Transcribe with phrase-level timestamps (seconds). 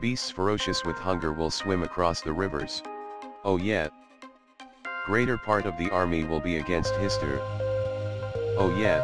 [0.00, 2.82] Beasts ferocious with hunger will swim across the rivers.
[3.44, 3.88] Oh yeah.
[5.06, 7.38] Greater part of the army will be against Hister.
[8.58, 9.00] Oh yeah.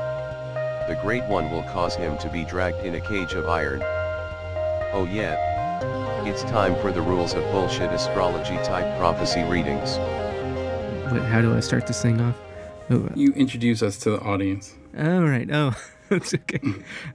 [0.88, 3.80] The Great One will cause him to be dragged in a cage of iron.
[4.92, 5.38] Oh yeah.
[6.26, 9.96] It's time for the rules of bullshit astrology type prophecy readings.
[11.10, 12.36] Wait, how do I start this thing off?
[12.90, 14.74] Oh, uh, You introduce us to the audience.
[14.98, 15.48] all right.
[15.50, 15.74] Oh,
[16.16, 16.60] it's okay.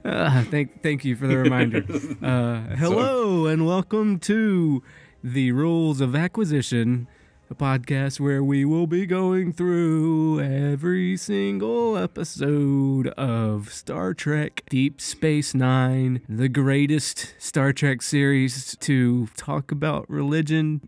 [0.04, 1.84] Uh, thank, thank you for the reminder.
[2.22, 4.82] Uh, hello and welcome to
[5.22, 7.06] the Rules of Acquisition,
[7.48, 15.00] a podcast where we will be going through every single episode of Star Trek Deep
[15.00, 20.80] Space Nine, the greatest Star Trek series to talk about religion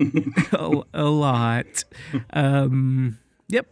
[0.53, 1.85] a, a lot.
[2.33, 3.69] Um, yep.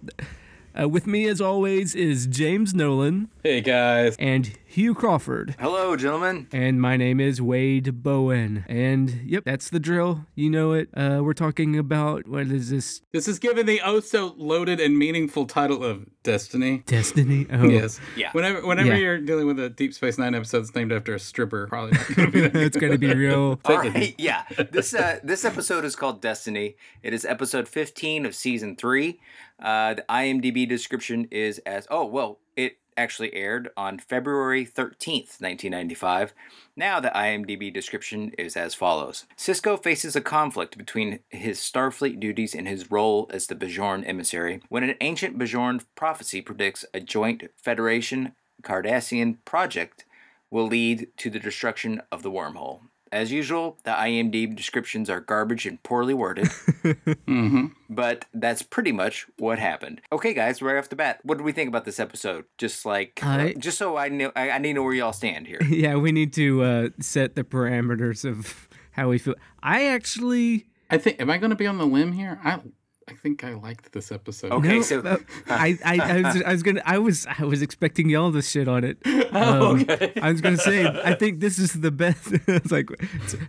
[0.80, 4.14] Uh, with me, as always, is James Nolan Hey guys.
[4.18, 5.56] and Hugh Crawford.
[5.58, 6.46] Hello, gentlemen.
[6.52, 8.64] And my name is Wade Bowen.
[8.68, 10.26] And yep, that's the drill.
[10.36, 10.88] You know it.
[10.94, 13.00] Uh, we're talking about what is this?
[13.12, 16.82] This is given the oh so loaded and meaningful title of Destiny.
[16.86, 17.46] Destiny?
[17.50, 17.98] Oh, Yes.
[18.16, 18.30] Yeah.
[18.32, 18.96] Whenever whenever Yeah.
[18.98, 22.14] you're dealing with a Deep Space Nine episode that's named after a stripper, probably not
[22.14, 23.58] gonna be that it's gonna be real.
[23.64, 24.44] All right, yeah.
[24.70, 26.76] This uh, this episode is called Destiny.
[27.02, 29.18] It is episode 15 of season three.
[29.60, 36.32] Uh, the IMDb description is as oh well, it actually aired on February 13th, 1995.
[36.76, 42.54] Now the IMDb description is as follows: Sisko faces a conflict between his Starfleet duties
[42.54, 47.44] and his role as the Bajoran emissary when an ancient Bajoran prophecy predicts a joint
[47.56, 50.04] Federation Cardassian project
[50.50, 52.80] will lead to the destruction of the wormhole.
[53.12, 56.46] As usual, the IMDb descriptions are garbage and poorly worded,
[57.26, 60.00] hmm but that's pretty much what happened.
[60.12, 62.44] Okay, guys, right off the bat, what do we think about this episode?
[62.58, 65.46] Just like, I- just so I know, I, I need to know where y'all stand
[65.46, 65.58] here.
[65.68, 69.34] Yeah, we need to uh, set the parameters of how we feel.
[69.62, 70.66] I actually.
[70.90, 72.40] I think am I gonna be on the limb here?
[72.44, 72.60] I
[73.08, 74.52] I think I liked this episode.
[74.52, 75.16] Okay, no, so uh,
[75.48, 78.68] I, I, I, was, I was gonna, I was, I was expecting y'all to shit
[78.68, 78.98] on it.
[79.30, 80.12] Oh, Um, okay.
[80.22, 82.28] I was gonna say, I think this is the best.
[82.46, 82.88] it's like,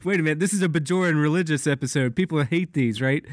[0.03, 2.16] wait a minute, this is a Bajoran religious episode.
[2.16, 3.24] People hate these, right?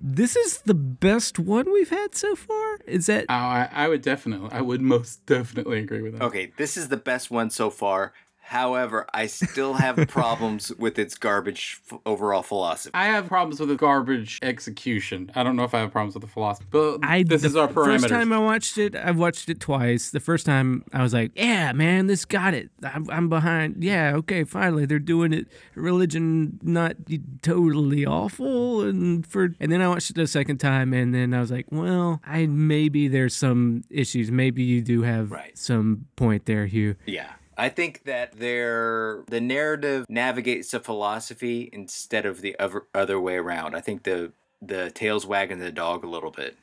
[0.00, 2.78] This is the best one we've had so far.
[2.86, 3.24] Is that?
[3.28, 6.22] Oh, I, I would definitely I would most definitely agree with that.
[6.24, 8.12] okay, this is the best one so far.
[8.46, 12.90] However, I still have problems with its garbage f- overall philosophy.
[12.94, 15.32] I have problems with the garbage execution.
[15.34, 17.56] I don't know if I have problems with the philosophy, but I this the is
[17.56, 18.00] our parameters.
[18.02, 20.10] First time I watched it, I've watched it twice.
[20.10, 22.70] The first time I was like, "Yeah, man, this got it.
[22.82, 23.82] I'm, I'm behind.
[23.82, 25.48] Yeah, okay, finally they're doing it.
[25.74, 26.96] Religion not
[27.42, 31.40] totally awful." And for and then I watched it a second time, and then I
[31.40, 34.30] was like, "Well, I maybe there's some issues.
[34.30, 35.56] Maybe you do have Right.
[35.56, 37.32] some point there, Hugh." Yeah.
[37.56, 43.36] I think that their the narrative navigates the philosophy instead of the other other way
[43.36, 43.74] around.
[43.74, 46.56] I think the the tail's wagging the dog a little bit.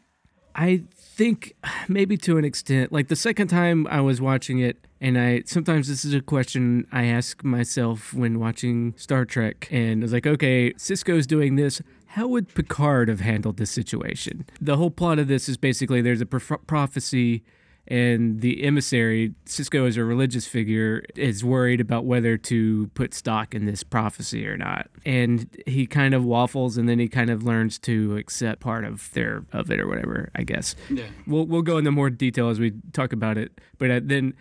[0.54, 1.56] I think
[1.88, 5.88] maybe to an extent, like the second time I was watching it, and I sometimes
[5.88, 10.28] this is a question I ask myself when watching Star Trek, and I was like,
[10.28, 11.82] okay, Sisko's doing this.
[12.08, 14.46] How would Picard have handled this situation?
[14.60, 17.44] The whole plot of this is basically there's a prophecy,
[17.88, 23.54] and the emissary, Sisko as a religious figure, is worried about whether to put stock
[23.54, 24.88] in this prophecy or not.
[25.06, 29.12] And he kind of waffles and then he kind of learns to accept part of
[29.14, 30.76] their of it or whatever, I guess.
[30.90, 31.06] Yeah.
[31.28, 33.60] We'll we'll go into more detail as we talk about it.
[33.78, 34.36] But uh, then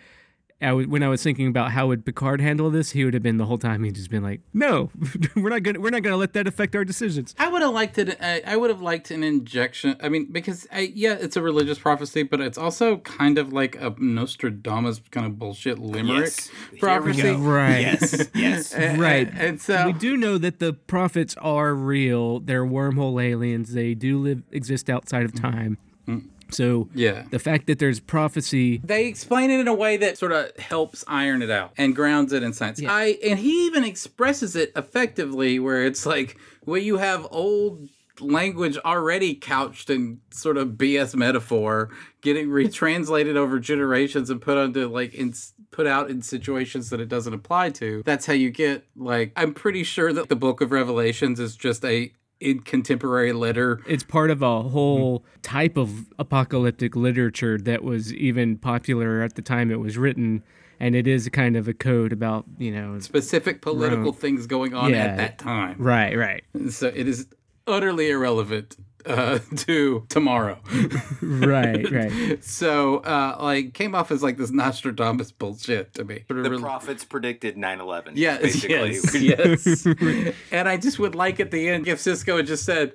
[0.61, 3.23] I was, when I was thinking about how would Picard handle this, he would have
[3.23, 4.91] been the whole time he'd just been like, "No,
[5.35, 7.97] we're not gonna we're not gonna let that affect our decisions." I would have liked
[7.97, 8.17] it.
[8.21, 9.95] I, I would have liked an injection.
[10.01, 13.75] I mean, because I, yeah, it's a religious prophecy, but it's also kind of like
[13.75, 16.47] a Nostradamus kind of bullshit limerick Yes.
[16.49, 17.21] Here we prophecy.
[17.21, 17.37] go.
[17.37, 17.81] Right.
[17.81, 18.29] Yes.
[18.33, 18.75] Yes.
[19.01, 19.29] Right.
[19.29, 22.39] And, and so we do know that the prophets are real.
[22.39, 23.73] They're wormhole aliens.
[23.73, 25.51] They do live exist outside of mm-hmm.
[25.51, 25.77] time.
[26.07, 26.27] Mm-hmm.
[26.51, 27.23] So yeah.
[27.29, 31.03] the fact that there's prophecy, They explain it in a way that sort of helps
[31.07, 32.79] iron it out and grounds it in science.
[32.79, 32.93] Yeah.
[32.93, 37.89] I and he even expresses it effectively where it's like where you have old
[38.19, 41.89] language already couched in sort of BS metaphor
[42.21, 45.33] getting retranslated over generations and put onto like in
[45.71, 48.03] put out in situations that it doesn't apply to.
[48.05, 51.83] That's how you get like I'm pretty sure that the book of Revelations is just
[51.85, 58.11] a in contemporary letter it's part of a whole type of apocalyptic literature that was
[58.15, 60.43] even popular at the time it was written.
[60.79, 64.89] And it is kind of a code about, you know, specific political things going on
[64.89, 65.05] Yeah.
[65.05, 65.75] at that time.
[65.77, 66.43] right, right.
[66.71, 67.27] So it is
[67.67, 70.59] utterly irrelevant uh, to tomorrow.
[71.21, 72.43] right, right.
[72.43, 76.23] so, uh, like, came off as like this Nostradamus bullshit to me.
[76.27, 78.11] Sort The really- prophets predicted 9/11.
[78.15, 79.27] Yes, basically.
[79.27, 80.35] yes, yes.
[80.51, 82.93] and I just would like at the end if Sisko had just said,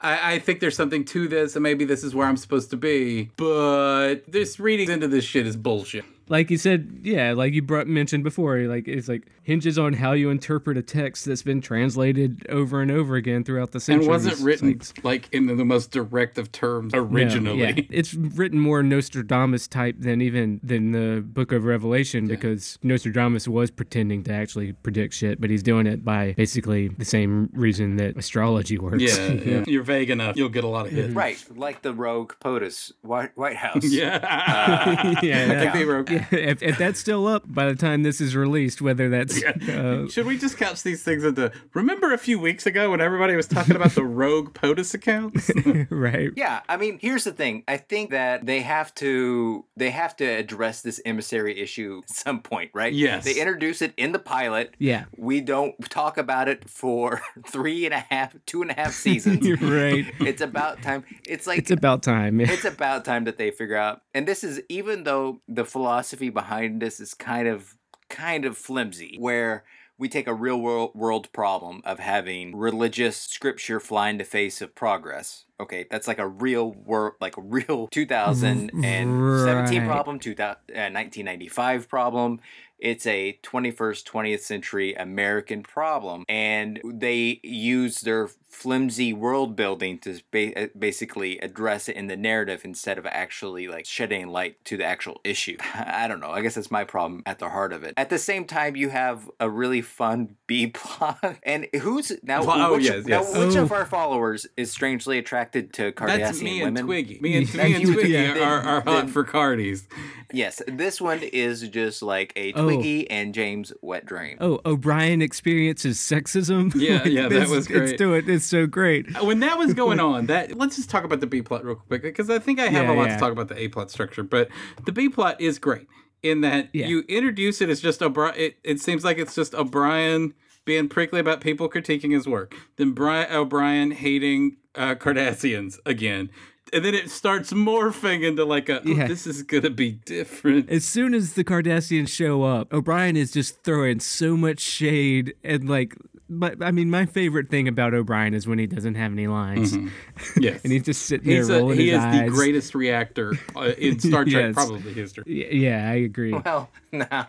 [0.00, 2.76] I, I think there's something to this, and maybe this is where I'm supposed to
[2.76, 6.04] be, but this reading into this shit is bullshit.
[6.28, 10.12] Like you said, yeah, like you brought, mentioned before, like it's like hinges on how
[10.12, 14.08] you interpret a text that's been translated over and over again throughout the And centuries.
[14.08, 17.58] wasn't written like, like, in the most direct of terms no, originally.
[17.60, 17.72] yeah.
[17.90, 23.70] It's written more Nostradamus type than even than the Book of Revelation because Nostradamus was
[23.70, 28.16] pretending to actually predict shit, but he's doing it by basically the same reason that
[28.16, 29.02] astrology works.
[29.02, 29.64] Yeah, yeah.
[29.66, 31.12] You're vague enough, you'll get a lot of hits.
[31.12, 33.82] Right, like the rogue POTUS White, White House.
[33.92, 34.16] Yeah.
[34.16, 36.08] Uh, yeah, I that- think they wrote.
[36.30, 40.26] if, if that's still up by the time this is released, whether that's uh, Should
[40.26, 41.52] we just couch these things into?
[41.74, 45.50] Remember a few weeks ago when everybody was talking about the rogue POTUS accounts?
[45.90, 47.64] right, Yeah, I mean, here's the thing.
[47.68, 52.40] I think that they have to they have to address this emissary issue at some
[52.40, 52.92] point, right?
[52.92, 53.24] Yes.
[53.24, 54.74] They introduce it in the pilot.
[54.78, 58.92] yeah, We don't talk about it for three and a half, two and a half
[58.92, 59.48] seasons.
[59.60, 60.06] right.
[60.20, 61.04] it's about time.
[61.26, 62.40] It's like It's about time.
[62.40, 62.50] Yeah.
[62.50, 64.02] it's about time that they figure out.
[64.14, 67.76] And this is even though the philosophy behind this is kind of
[68.08, 69.64] kind of flimsy, where
[69.98, 74.60] we take a real world world problem of having religious scripture fly in the face
[74.60, 75.44] of progress.
[75.60, 79.84] Okay, that's like a real world, like a real 2017 Right.
[79.84, 82.40] problem, 2000, uh, 1995 problem.
[82.78, 86.24] It's a 21st, 20th century American problem.
[86.28, 92.16] And they use their flimsy world building to ba- uh, basically address it in the
[92.16, 95.56] narrative instead of actually like shedding light to the actual issue.
[95.74, 96.30] I don't know.
[96.30, 97.94] I guess that's my problem at the heart of it.
[97.96, 101.38] At the same time, you have a really fun B plot.
[101.42, 103.36] And who's now, Oh, which, yes, now yes.
[103.36, 103.62] which Oh.
[103.62, 106.84] of our followers is strangely attracted to Cardassian That's me and women?
[106.86, 107.18] Twiggy.
[107.22, 107.64] Me and, Yeah.
[107.64, 108.38] me and You- Twiggy yeah.
[108.38, 109.86] are, are hot Then- for Cardis.
[110.34, 112.64] Yes, this one is just like a Oh.
[112.64, 114.36] Twiggy and James wet dream.
[114.40, 116.72] Oh, O'Brien experiences sexism.
[116.74, 117.98] Yeah, Like, yeah, that this- was It's great.
[117.98, 118.24] doing.
[118.42, 119.06] It's so great.
[119.22, 122.02] When that was going on, that let's just talk about the B plot real quick
[122.02, 123.14] because I think I have Yeah, a lot yeah.
[123.14, 124.24] to talk about the A plot structure.
[124.24, 124.48] But
[124.84, 125.86] the B plot is great
[126.24, 126.86] in that Yeah.
[126.88, 128.34] you introduce it as just O'Brien.
[128.36, 130.34] It, it seems like it's just O'Brien
[130.64, 132.54] being prickly about people critiquing his work.
[132.76, 136.30] Then Brian O'Brien hating uh, Cardassians again.
[136.72, 139.06] And then it starts morphing into like a, oh, Yeah.
[139.06, 140.70] this is gonna be different.
[140.70, 145.68] As soon as the Cardassians show up, O'Brien is just throwing so much shade and
[145.68, 145.96] like.
[146.34, 149.76] But I mean, my favorite thing about O'Brien is when he doesn't have any lines,
[150.40, 152.24] Yes, and he's just sitting He's there a, rolling he his is eyes.
[152.24, 154.54] the greatest reactor uh, in Star Trek Yes.
[154.54, 155.24] probably history.
[155.26, 156.32] Y- Yeah, I agree.
[156.32, 156.70] Well,
[157.10, 157.26] nah.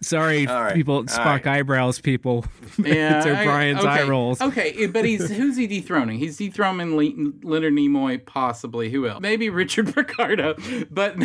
[0.00, 1.46] Sorry, right, people, Spock right.
[1.46, 2.44] eyebrows people.
[2.78, 4.40] Yeah, it's O'Brien's I, okay, eye rolls.
[4.40, 6.18] Okay, eh, but he's who's he dethroning?
[6.18, 8.90] He's dethroning Le- Leonard Nimoy, possibly.
[8.90, 9.20] Who else?
[9.20, 10.54] Maybe Richard Picardo,
[10.90, 11.16] but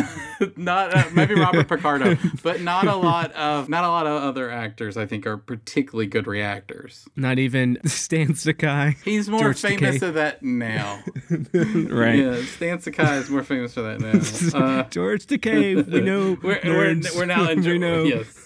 [0.58, 4.50] not uh, maybe Robert Picardo, but not a lot of not a lot of other
[4.52, 4.98] actors.
[4.98, 7.08] I think are particularly good reactors.
[7.16, 8.96] Not even Stan Sakai.
[9.06, 11.04] He's more George famous for that now.
[11.40, 12.20] right.
[12.20, 14.60] Yeah, Stan Sakai is more famous for that now.
[14.60, 16.38] Uh, George Takei, we know.
[16.42, 18.04] We're- we're- we're we enjoy- know.
[18.04, 18.26] yes.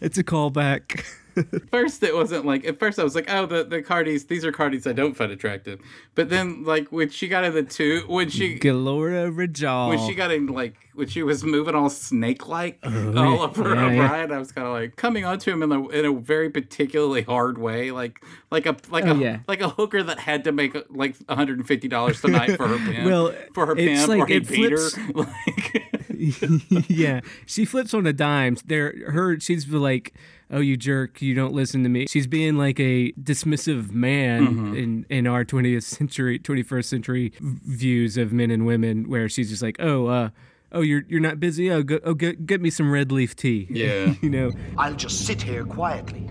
[0.00, 1.04] it's a callback.
[1.70, 4.50] first it wasn't like at first I was like, oh the the Cardis these are
[4.52, 5.80] Cardis I don't find attractive.
[6.14, 9.90] But then like when she got in the two when she Galora Rajal.
[9.90, 13.74] when she got in like when she was moving all snake like oh, all over
[13.74, 14.34] yeah, yeah.
[14.34, 17.58] I was kind of like coming onto him in a in a very particularly hard
[17.58, 19.40] way, like like a like Oh, a yeah.
[19.46, 22.66] like a hooker that had to make like one hundred and fifty dollars tonight for
[22.66, 23.04] her pimp.
[23.04, 24.78] Well, for her pimp, like or he it beat her.
[24.78, 25.95] flips- Like,
[26.88, 28.56] yeah, she flips on a dime.
[28.66, 30.14] There, her, she's like,
[30.50, 31.20] "Oh, you jerk!
[31.22, 34.76] You don't listen to me." She's being like a dismissive man Mm-hmm.
[34.76, 39.62] in in our 20th century, 21st century views of men and women, where she's just
[39.62, 40.30] like, "Oh, uh,
[40.72, 41.70] oh, you're you're not busy.
[41.70, 44.14] Oh, go, oh, get, get me some red leaf tea." yeah.
[44.22, 46.28] you know, I'll just sit here quietly.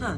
[0.00, 0.16] Huh.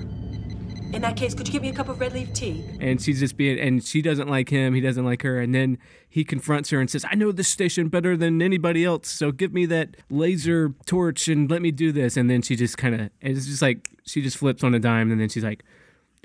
[0.93, 2.65] In that case, could you give me a cup of red leaf tea?
[2.81, 4.75] and she's just being, and she doesn't like him.
[4.75, 7.89] He doesn't like her, and then he confronts her and says, "I know this station
[7.89, 9.09] better than anybody else.
[9.09, 12.77] So give me that laser torch and let me do this." And then she just
[12.77, 15.65] kind of, it's just like she just flips on a dime, and then she's like,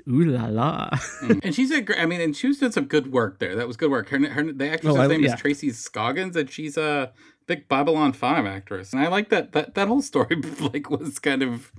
[0.06, 0.90] "Ooh la la."
[1.42, 1.98] And she's a great.
[1.98, 3.56] I mean, and she was doing some good work there.
[3.56, 4.10] That was good work.
[4.10, 5.34] Her, her oh, the actress's Oh, I- name yeah.
[5.34, 7.12] is Tracy Scoggins, and she's a
[7.46, 8.92] big Babylon Five actress.
[8.92, 9.52] And I like that.
[9.52, 11.72] That that whole story like was kind of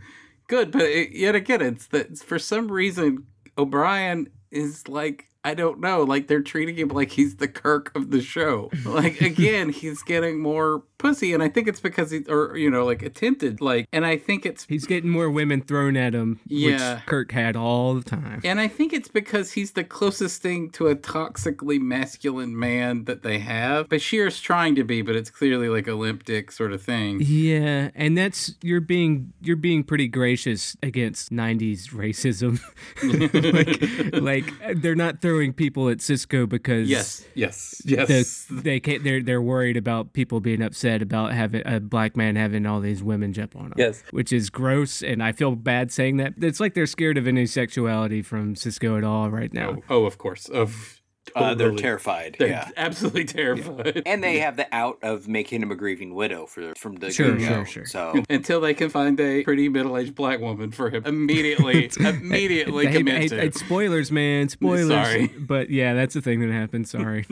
[0.49, 0.71] good.
[0.71, 3.25] But it, yet again, it's that for some reason
[3.57, 5.25] O'Brien is like.
[5.41, 6.03] I don't know.
[6.03, 8.69] Like they're treating him like he's the Kirk of the show.
[8.83, 12.85] Like again, he's getting more pussy, and I think it's because he, or you know,
[12.85, 16.95] like attempted, like, and I think it's He's getting more women thrown at him, Yeah.
[16.95, 18.41] which Kirk had all the time.
[18.43, 23.23] And I think it's because he's the closest thing to a toxically masculine man that
[23.23, 23.89] they have.
[23.89, 27.19] Bashir's trying to be, but it's clearly like a limp dick sort of thing.
[27.23, 32.59] Yeah, and that's you're being you're being pretty gracious against '90s racism.
[34.13, 38.45] like, like they're not throwing people at Sisko because Yes, yes, the, yes.
[38.51, 42.65] they can't, they're they're worried about people being upset about having a black man having
[42.65, 43.73] all these women jump on him.
[43.77, 44.03] Yes.
[44.11, 46.33] which is gross, and I feel bad saying that.
[46.37, 49.77] It's like they're scared of any sexuality from Sisko at all right now.
[49.89, 50.49] oh, oh, of course.
[50.49, 50.98] Of
[51.35, 52.35] Uh, they're terrified.
[52.39, 52.69] They're yeah.
[52.77, 54.03] absolutely terrified.
[54.05, 57.35] And they have the out of making him a grieving widow for from the Sure,
[57.35, 57.63] get-go.
[57.63, 57.85] sure, sure.
[57.85, 62.97] So Until they can find a pretty middle-aged black woman for him immediately, immediately Hey,
[62.97, 63.35] commit hey, to.
[63.41, 64.49] hey, spoilers, man.
[64.49, 64.87] Spoilers.
[64.87, 65.27] Sorry.
[65.27, 66.87] But yeah, that's the thing that happened.
[66.87, 67.25] Sorry.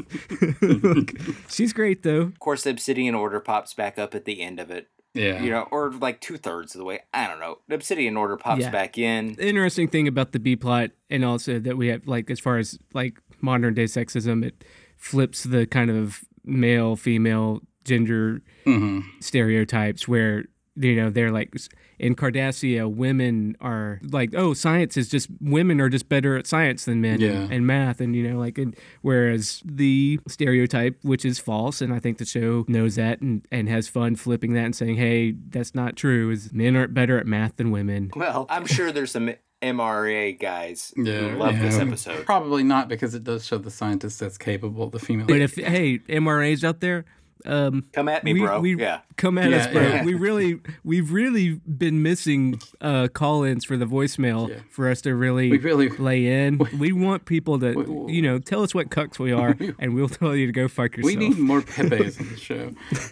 [0.62, 1.14] Look,
[1.50, 2.22] she's great though.
[2.22, 4.90] of course the Obsidian Order pops back up at the end of it.
[5.14, 7.00] yeah, You know, or like two thirds of the way.
[7.14, 7.60] I don't know.
[7.68, 8.70] The Obsidian Order pops Yeah.
[8.72, 9.34] back in.
[9.34, 12.58] The interesting thing about the B plot, and also that we have, like, as far
[12.58, 14.64] as like modern day sexism, it
[14.98, 21.54] flips the kind of male female gender hmm stereotypes where you know they're like
[22.00, 26.86] in Cardassia, women are like, oh, science is just women are just better at science
[26.86, 27.30] than men Yeah.
[27.32, 31.92] and, and math, and you know, like, and, whereas the stereotype, which is false, and
[31.92, 35.32] I think the show knows that and and has fun flipping that and saying, hey,
[35.50, 38.12] that's not true, is men aren't better at math than women.
[38.16, 42.26] Well, I'm sure there's some MRA guys Yeah, who love this episode.
[42.26, 45.26] Probably not because it does show the scientist that's capable, the female.
[45.28, 47.06] But if hey, MRAs out there,
[47.46, 48.60] um, Come at me, we, bro.
[48.60, 49.00] we yeah.
[49.16, 49.82] come at Yeah, us, bro.
[49.82, 50.04] yeah.
[50.04, 54.56] We really, we've really been missing uh, call-ins for the voicemail Yeah.
[54.70, 56.60] for us to really, We really- lay in.
[56.78, 60.36] We want people to, you know, tell us what cucks we are, and we'll tell
[60.36, 61.16] you to go fuck yourself.
[61.16, 62.72] we need more Pepes on the show.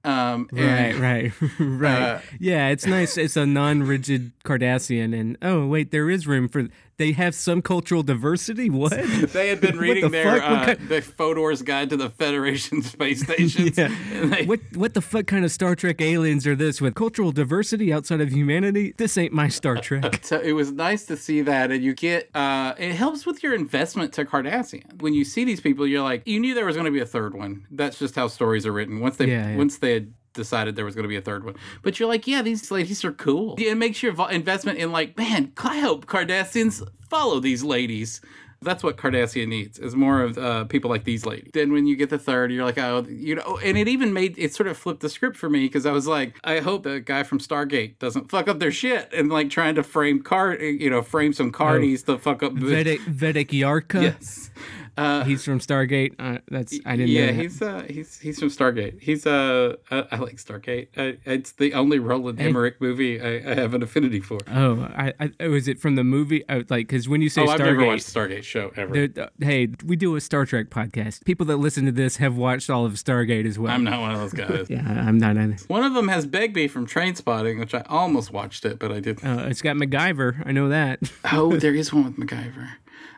[0.04, 2.02] Um, Right, and- right, right.
[2.02, 3.16] Uh, yeah, it's nice.
[3.16, 6.68] It's a non-rigid Cardassian, and oh wait, there is room for.
[6.98, 8.70] They have some cultural diversity.
[8.76, 8.92] What?
[9.32, 13.22] They had been reading the their uh, kind- the Fodor's Guide to the Federation space
[13.22, 13.76] stations.
[13.76, 13.88] Yeah.
[14.12, 17.92] they- What what the fuck kind of Star Trek aliens are this with cultural diversity
[17.92, 18.94] outside of humanity?
[18.96, 20.20] This ain't my Star Trek.
[20.24, 23.54] So it was nice to see that, and you get uh, it helps with your
[23.54, 25.00] investment to Cardassian.
[25.02, 27.06] When you see these people, you're like, you knew there was going to be a
[27.06, 27.66] third one.
[27.70, 29.00] That's just how stories are written.
[29.00, 29.56] Once they Yeah, yeah.
[29.56, 32.26] once they had decided there was going to be a third one, but you're like,
[32.26, 33.56] yeah, these ladies are cool.
[33.58, 38.20] It makes your investment in like, man, I hope Cardassians follow these ladies.
[38.62, 41.50] That's what Cardassian needs is more of uh, people like these ladies.
[41.52, 44.34] Then when you get the third, you're like, oh, you know, and it even made
[44.38, 47.00] it sort of flipped the script for me because I was like, I hope the
[47.00, 50.88] guy from Stargate doesn't fuck up their shit and like trying to frame card, you
[50.88, 52.54] know, frame some cardies to fuck up.
[52.54, 54.02] Vedek Vedek Yarka.
[54.02, 54.50] yes.
[54.96, 56.14] Uh, He's from Stargate.
[56.18, 59.00] Uh, that's I didn't yeah, he's uh, he's he's from Stargate.
[59.00, 60.88] He's uh, I, I like Stargate.
[60.96, 64.38] I, it's the only Roland Emmerich movie I, I have an affinity for.
[64.48, 66.44] Oh, I, I oh, is it from the movie?
[66.48, 69.30] Oh, like because when you say oh, I've never Stargate, watched Stargate show ever.
[69.40, 71.24] hey, we do a Star Trek podcast.
[71.24, 73.72] People that listen to this have watched all of Stargate as well.
[73.72, 74.66] I'm not one of those guys.
[74.76, 75.36] Yeah, I'm not.
[75.36, 75.56] either.
[75.68, 79.24] One of them has Begbie from Trainspotting, which I almost watched it, but I didn't.
[79.24, 80.42] Uh, it's got MacGyver.
[80.46, 81.00] I know that.
[81.32, 82.68] Oh, there is one with MacGyver.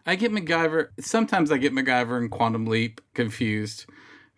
[0.09, 0.89] I get MacGyver.
[1.01, 3.85] Sometimes I get MacGyver and Quantum Leap confused,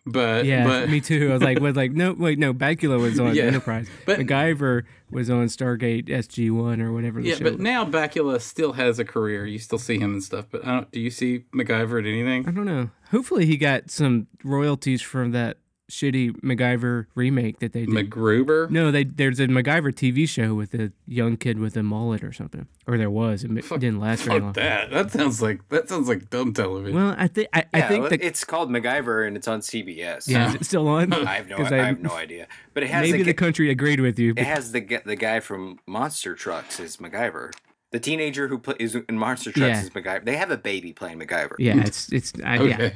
[0.05, 1.29] but Yeah, but me too.
[1.29, 2.53] I was like, was like, no, wait, no.
[2.53, 7.21] Bakula was on Yeah, Enterprise, but- MacGyver was on Stargate SG One or whatever.
[7.21, 7.61] The yeah, but was.
[7.61, 9.45] now Bakula still has a career.
[9.45, 10.45] You still see him and stuff.
[10.51, 10.91] But I don't.
[10.91, 12.47] Do you see MacGyver at anything?
[12.47, 12.89] I don't know.
[13.11, 15.57] Hopefully, he got some royalties from that
[15.91, 18.09] shitty MacGyver remake that they did.
[18.09, 18.69] MacGruber.
[18.69, 22.31] no, they there's a MacGyver TV show with a young kid with a mullet or
[22.31, 23.43] something, or there was.
[23.43, 24.53] It didn't last very long.
[24.53, 24.89] That.
[24.89, 26.95] That sounds like that sounds like dumb television.
[26.95, 30.27] Well, I think I, I think well, that it's called MacGyver and it's on CBS.
[30.27, 31.13] yeah, is it still on?
[31.13, 32.47] I have no, 'Cause I, have no idea.
[32.73, 34.31] But it has Maybe the, the country agreed with you.
[34.31, 37.51] it has the the guy from Monster Trucks is MacGyver.
[37.91, 39.81] The teenager who plays in Monster Trucks Yeah.
[39.81, 40.23] is MacGyver.
[40.23, 41.55] They have a baby playing MacGyver.
[41.59, 42.89] yeah, it's it's I, yeah.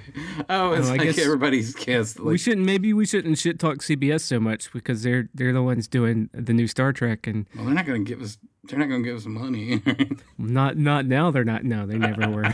[0.49, 2.17] Oh, it's Oh, I like guess- everybody's guessed.
[2.19, 2.65] Like, we shouldn't.
[2.65, 6.53] Maybe we shouldn't shit talk CBS so much because they're they're the ones doing the
[6.53, 8.37] new Star Trek, and well, they're not going to give us.
[8.67, 9.83] They're not going to give us money.
[10.39, 11.29] not not now.
[11.29, 11.65] They're not.
[11.65, 12.53] No, they never were.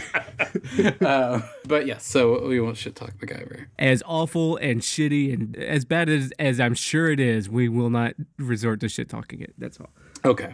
[1.07, 3.67] uh, but yeah, so we won't shit talk MacGyver.
[3.77, 7.91] as awful and shitty and as bad as as I'm sure it is, we will
[7.91, 9.53] not resort to shit talking it.
[9.59, 9.91] That's all.
[10.25, 10.49] Okay.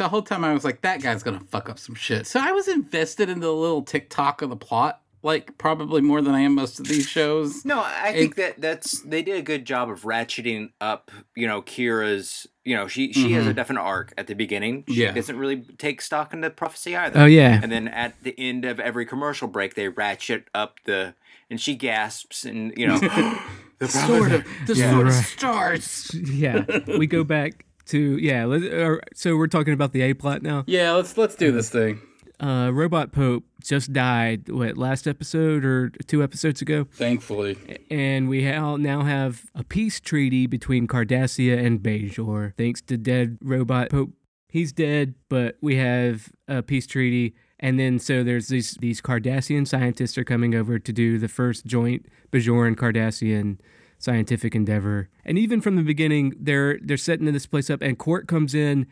[0.00, 2.26] The whole time I was like, that guy's gonna fuck up some shit.
[2.26, 6.34] So I was invested in the little TikTok of the plot, like probably more than
[6.34, 7.64] I am most of these shows.
[7.64, 11.10] No, I think that that's they did a good job of ratcheting up.
[11.36, 12.46] You know, Kira's.
[12.64, 14.84] You know, she she has a definite arc at the beginning.
[14.86, 15.00] She Mm-hmm.
[15.00, 15.12] Yeah.
[15.12, 17.20] doesn't really take stock in the prophecy either.
[17.20, 21.14] Oh yeah, And then at the end of every commercial break, they ratchet up the,
[21.50, 22.98] and she gasps, and you know,
[23.78, 25.24] The sword of the sword of right.
[25.24, 26.10] stars.
[26.14, 26.64] yeah.
[26.98, 28.44] We go back to yeah.
[28.44, 30.64] Let, uh, so we're talking about the A plot now.
[30.66, 32.00] Yeah, let's let's do this thing.
[32.40, 34.48] Uh, Robot Pope just died.
[34.48, 36.86] What last episode or two episodes ago?
[36.92, 37.58] Thankfully.
[37.90, 42.54] and we ha- now have a peace treaty between Cardassia and Bajor.
[42.56, 44.12] Thanks to dead robot Pope,
[44.48, 47.34] he's dead, but we have a peace treaty.
[47.58, 51.66] And then so there's these these Cardassian scientists are coming over to do the first
[51.66, 53.58] joint Bajoran Cardassian
[54.00, 55.08] scientific endeavor.
[55.24, 58.86] And even from the beginning, they're they're setting this place up, and Quark comes in.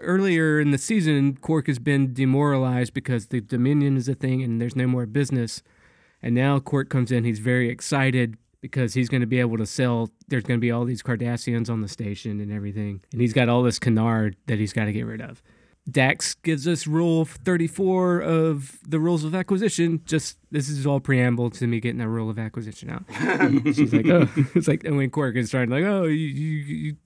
[0.00, 4.60] Earlier in the season, Quark has been demoralized because the Dominion is a thing and
[4.60, 5.60] there's no more business.
[6.22, 7.24] And now Quark comes in.
[7.24, 10.10] He's very excited because he's going to be able to sell.
[10.28, 13.00] There's going to be all these Cardassians on the station and everything.
[13.10, 15.42] And he's got all this kanar that he's got to get rid of.
[15.90, 20.02] Dax gives us rule 34 of the rules of acquisition.
[20.04, 23.04] Just this is all preamble to me getting that rule of acquisition out.
[23.74, 26.96] She's like, oh, it's like, and when Quark is trying, like, oh, you, you, you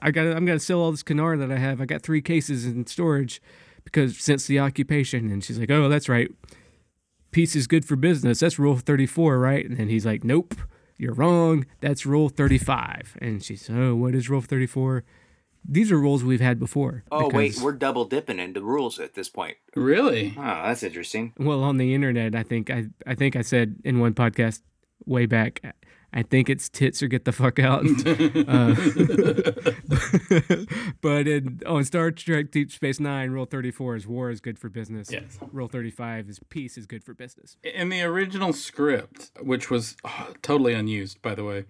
[0.00, 1.80] I got, I'm gonna sell all this kanar that I have.
[1.80, 3.42] I got three cases in storage
[3.84, 5.30] because since the occupation.
[5.30, 6.30] And she's like, oh, that's right
[7.32, 8.40] peace is good for business.
[8.40, 9.64] That's rule 34, right?
[9.64, 10.54] And then he's like, nope,
[10.96, 11.66] you're wrong.
[11.80, 13.16] That's rule 35.
[13.20, 15.02] And she's, oh, what is rule 34?
[15.64, 17.04] These are rules we've had before.
[17.12, 19.56] oh wait, we're double dipping into rules at this point.
[19.74, 20.34] Really?
[20.36, 21.32] Oh, that's interesting.
[21.38, 22.34] well on the internet.
[22.34, 24.62] I think I, I think I said in one podcast
[25.06, 25.60] way back.
[26.14, 27.84] I think it's tits or get the fuck out.
[28.46, 28.74] uh,
[31.00, 34.68] but in, on Star Trek Deep Space Nine, Rule 34 is war is good for
[34.68, 35.10] business.
[35.10, 35.38] Yes.
[35.52, 37.56] Rule 35 is peace is good for business.
[37.62, 41.64] In the original script, which was oh, totally unused, by the way,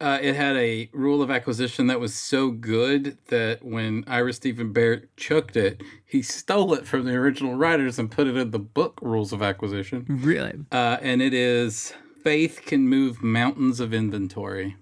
[0.00, 4.72] uh, it had a rule of acquisition that was so good that when Ira Steven
[4.72, 8.58] Behr chucked it, he stole it from the original writers and put it in the
[8.58, 10.06] book rules of acquisition.
[10.08, 10.54] Really?
[10.70, 14.76] Uh, and it is faith can move mountains of inventory.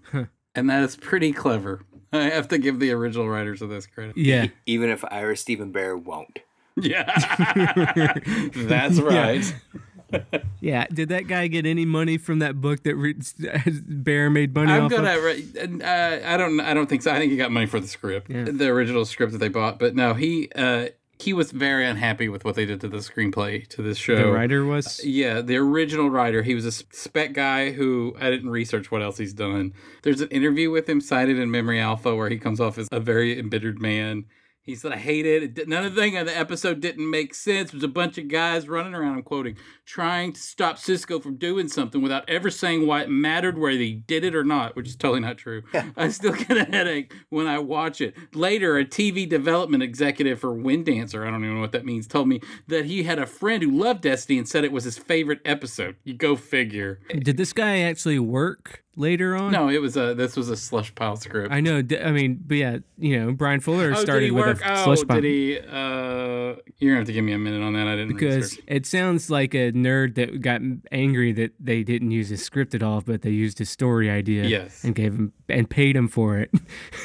[0.54, 1.82] and that is pretty clever.
[2.12, 4.16] I have to give the original writers of this credit.
[4.16, 4.46] Yeah.
[4.64, 6.40] Even if Ira Steven Behr won't.
[6.78, 7.04] Yeah.
[8.54, 9.42] That's right.
[9.42, 14.72] Yeah, did that guy get any money from that book that re- Behr made money
[14.72, 15.16] I'm off gonna.
[15.16, 15.80] of?
[15.82, 16.60] Uh, I don't.
[16.60, 17.10] I don't think so.
[17.12, 18.44] I think he got money for the script, Yeah.
[18.44, 19.78] the original script that they bought.
[19.78, 20.86] But no, he uh,
[21.18, 24.16] he was very unhappy with what they did to the screenplay to this show.
[24.16, 25.04] The writer was.
[25.04, 26.42] Yeah, the original writer.
[26.42, 29.72] He was a spec guy who I didn't research what else he's done.
[30.02, 33.00] There's an interview with him cited in Memory Alpha where he comes off as a
[33.00, 34.24] very embittered man.
[34.66, 35.42] He said, I hate it.
[35.44, 35.54] it.
[35.54, 37.68] did- None of the thing of the episode didn't make sense.
[37.68, 41.36] It was a bunch of guys running around, I'm quoting, trying to stop Sisko from
[41.36, 44.88] doing something without ever saying why it mattered whether he did it or not, which
[44.88, 45.62] is totally not true.
[45.96, 48.16] I still get a headache when I watch it.
[48.34, 52.26] Later, a TV development executive for Windancer, I don't even know what that means, told
[52.26, 55.40] me that he had a friend who loved Destiny and said it was his favorite
[55.44, 55.94] episode.
[56.02, 56.98] You go figure.
[57.08, 59.52] Did this guy actually work later on?
[59.52, 61.52] No, it was a this was a slush pile script.
[61.52, 61.82] I know.
[61.82, 65.06] d- I mean, but yeah, you know, Bryan Fuller Oh, started with a oh, slush
[65.06, 65.20] pile.
[65.20, 65.58] did he?
[65.58, 67.86] Uh, you're gonna have to give me a minute on that.
[67.86, 72.28] I didn't Because it sounds like a nerd that got angry that they didn't use
[72.28, 74.82] his script at all, but they used his story idea Yes.
[74.84, 76.50] and gave him and paid him for it.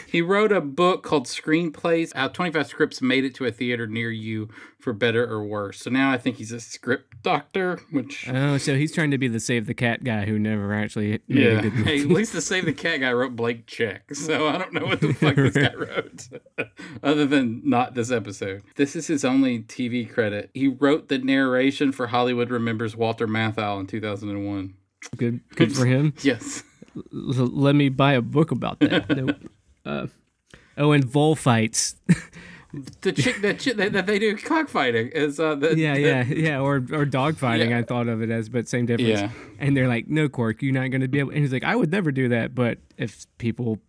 [0.07, 2.13] He wrote a book called Screenplays.
[2.15, 4.49] How 25 scripts made it to a theater near you
[4.81, 5.79] for better or worse.
[5.79, 8.27] So now I think he's a script doctor, which.
[8.29, 11.47] oh, so he's trying to be the save the cat guy who never actually made
[11.47, 11.61] a yeah.
[11.61, 11.83] good movie.
[11.83, 14.13] Hey, at least the Save the Cat guy wrote Blank Check.
[14.15, 16.29] So I don't know what the fuck this guy wrote,
[17.03, 18.63] other than not this episode.
[18.75, 20.49] This is his only TV credit.
[20.53, 24.73] He wrote the narration for Hollywood Remembers Walter Matthau in 2001.
[25.17, 26.13] good, good for him.
[26.21, 26.63] Yes.
[26.95, 29.09] l- let me buy a book about that.
[29.15, 29.37] nope.
[29.85, 30.07] Uh,
[30.77, 31.95] oh, and vole fights.
[33.01, 36.59] The chick that chick that, they do cockfighting is uh the, yeah, the- yeah, yeah,
[36.59, 37.71] or or dog fighting.
[37.71, 37.79] Yeah.
[37.79, 39.21] I thought of it as, but same difference.
[39.21, 39.29] Yeah.
[39.59, 41.75] And they're like, "No, Quark, you're not going to be able." And he's like, "I
[41.75, 43.79] would never do that." But if people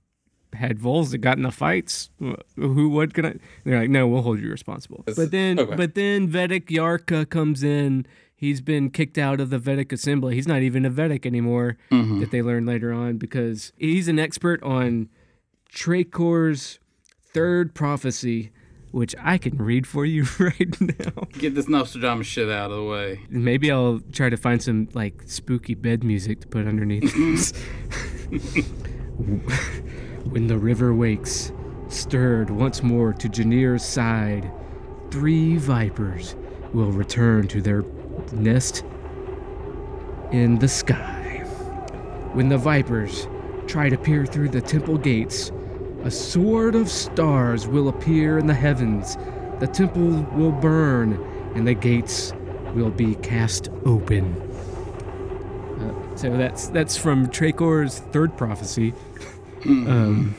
[0.53, 2.11] had voles that got in the fights,
[2.57, 3.14] who would?
[3.14, 3.35] Can I?
[3.64, 5.77] They're like, "No, we'll hold you responsible." But then, okay.
[5.77, 8.05] but then Vedek Yarka comes in.
[8.35, 10.35] He's been kicked out of the Vedek Assembly.
[10.35, 11.77] He's not even a Vedek anymore.
[11.92, 12.18] Mm-hmm.
[12.18, 15.09] That they learn later on because he's an expert on
[15.73, 16.81] Trakor's
[17.33, 18.51] third prophecy.
[18.92, 21.26] Which I can read for you right now.
[21.33, 23.20] get this Nostradamus shit out of the way.
[23.31, 27.52] Maybe I'll try to find some like spooky bed music to put underneath this.
[30.24, 31.52] when the river wakes,
[31.88, 34.50] stirred once more to Janir's side,
[35.11, 36.37] three vipers
[36.72, 37.85] will return to their
[38.33, 38.85] nest
[40.33, 41.38] in the sky.
[42.33, 43.26] When the vipers
[43.66, 45.50] try to peer through the temple gates,
[46.05, 49.17] a sword of stars will appear in the heavens.
[49.61, 51.15] The temple will burn,
[51.55, 52.33] and the gates
[52.75, 54.35] will be cast open.
[55.81, 58.95] Uh, so that's that's from Trakor's third prophecy.
[59.65, 60.35] um,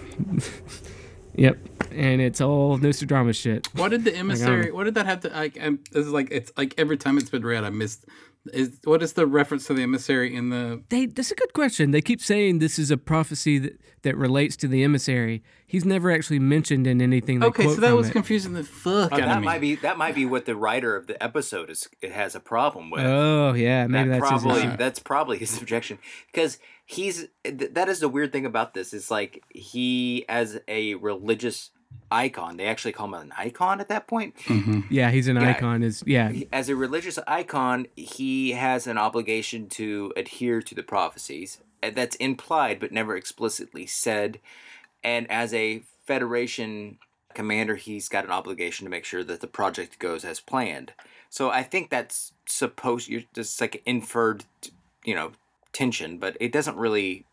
[1.36, 1.58] yep,
[1.92, 3.68] and it's all Nostradamus shit.
[3.74, 4.72] What did the emissary?
[4.72, 5.30] What did that have to?
[5.30, 8.06] Like, I'm, this is like it's like every time it's been read, I missed.
[8.52, 10.84] Is what is the reference to the emissary in the?
[10.90, 11.92] They that's a good question.
[11.92, 15.44] They keep saying this is a prophecy that, that relates to the emissary.
[15.66, 17.40] He's never actually mentioned in anything.
[17.40, 18.12] They Okay, quote so that from was it.
[18.12, 19.46] confusing the fuck oh, out of that me.
[19.46, 22.42] might be that might be what the writer of the episode is it has a
[22.42, 23.02] problem with.
[23.06, 24.76] Oh yeah, maybe that that's probably issue.
[24.78, 25.98] that's probably his objection
[26.30, 30.96] because he's th- that is the weird thing about this is like he as a
[30.96, 31.72] religious
[32.12, 32.58] icon.
[32.58, 34.36] They actually call him an icon at that point.
[34.46, 34.82] Mm-hmm.
[34.90, 35.50] Yeah, he's an Yeah.
[35.50, 35.82] icon.
[35.84, 41.60] Is yeah, as a religious icon he has an obligation to adhere to the prophecies
[41.82, 44.40] eh, that's implied but never explicitly said.
[45.04, 46.98] And as a federation
[47.34, 50.94] commander he's got an obligation to make sure that the project goes as planned.
[51.32, 54.46] So i think that's supposed you're just like inferred
[55.04, 55.32] you know
[55.72, 57.26] tension but it doesn't really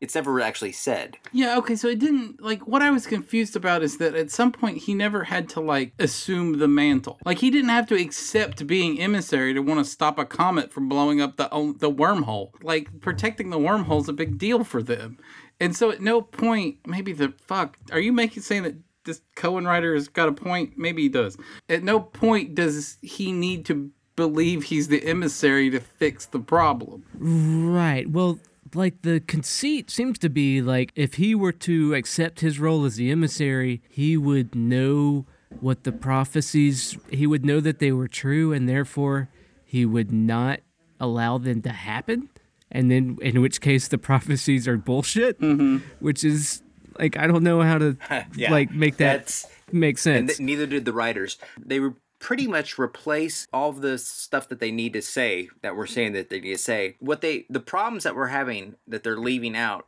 [0.00, 3.82] it's never actually said Yeah, okay, so it didn't like what I was confused about
[3.82, 7.18] is that at some point he never had to like assume the mantle.
[7.24, 10.88] Like he didn't have to accept being emissary to want to stop a comet from
[10.88, 12.50] blowing up the the wormhole.
[12.62, 15.18] Like protecting the wormhole's a big deal for them.
[15.58, 19.64] And so at no point maybe the fuck are you making saying that this Cohen
[19.64, 20.74] writer has got a point?
[20.76, 21.36] Maybe he does.
[21.68, 27.04] At no point does he need to believe he's the emissary to fix the problem.
[27.14, 28.10] Right.
[28.10, 28.40] Well,
[28.74, 32.96] like the conceit seems to be like if he were to accept his role as
[32.96, 35.26] the emissary, he would know
[35.60, 39.28] what the prophecies, he would know that they were true and therefore
[39.64, 40.60] he would not
[41.00, 42.28] allow them to happen.
[42.70, 45.78] And then in which case the prophecies are bullshit, mm-hmm.
[46.00, 46.62] which is
[46.98, 47.96] like I don't know how to
[48.36, 50.36] Yeah, like make that that's- make and sense.
[50.36, 54.60] th- neither did the writers they were pretty much replace all of the stuff that
[54.60, 56.96] they need to say that we're saying that they need to say.
[57.00, 59.86] What they the problems that we're having that they're leaving out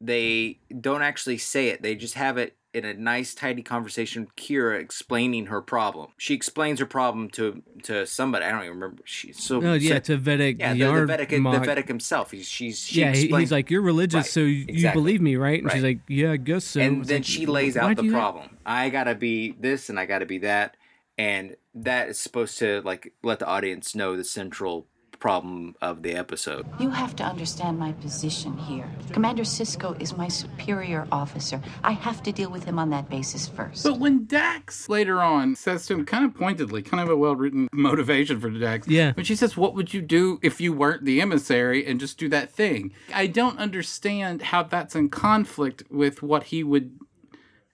[0.00, 1.82] they don't actually say it.
[1.82, 6.08] They just have it in a nice tidy conversation with kira explaining her problem.
[6.16, 8.44] She explains her problem to to somebody.
[8.44, 9.02] I don't even remember.
[9.04, 11.36] She's so oh yeah, so- to Vedek yeah the, the vedek the
[11.70, 12.30] vedek himself.
[12.30, 15.02] He's she's she yeah, he, explains- he's like, "You're religious, Right, so you exactly.
[15.02, 17.76] believe me, right?" And she's like, "Yeah, I guess so." and then like, she lays
[17.76, 18.56] out the you do that?" problem.
[18.64, 20.76] I gotta be this and I gotta be that,
[21.20, 24.86] and that is supposed to like let the audience know the central
[25.18, 26.64] problem of the episode.
[26.78, 28.90] You have to understand my position here.
[29.12, 31.60] Commander Sisko is my superior officer.
[31.84, 33.84] I have to deal with him on that basis first.
[33.84, 37.36] But when Dax later on says to him, kind of pointedly, kind of a well
[37.36, 38.88] written motivation for Dax.
[38.88, 39.12] Yeah.
[39.12, 42.30] When she says, What would you do if you weren't the emissary and just do
[42.30, 42.94] that thing?
[43.12, 46.98] I don't understand how that's in conflict with what he would.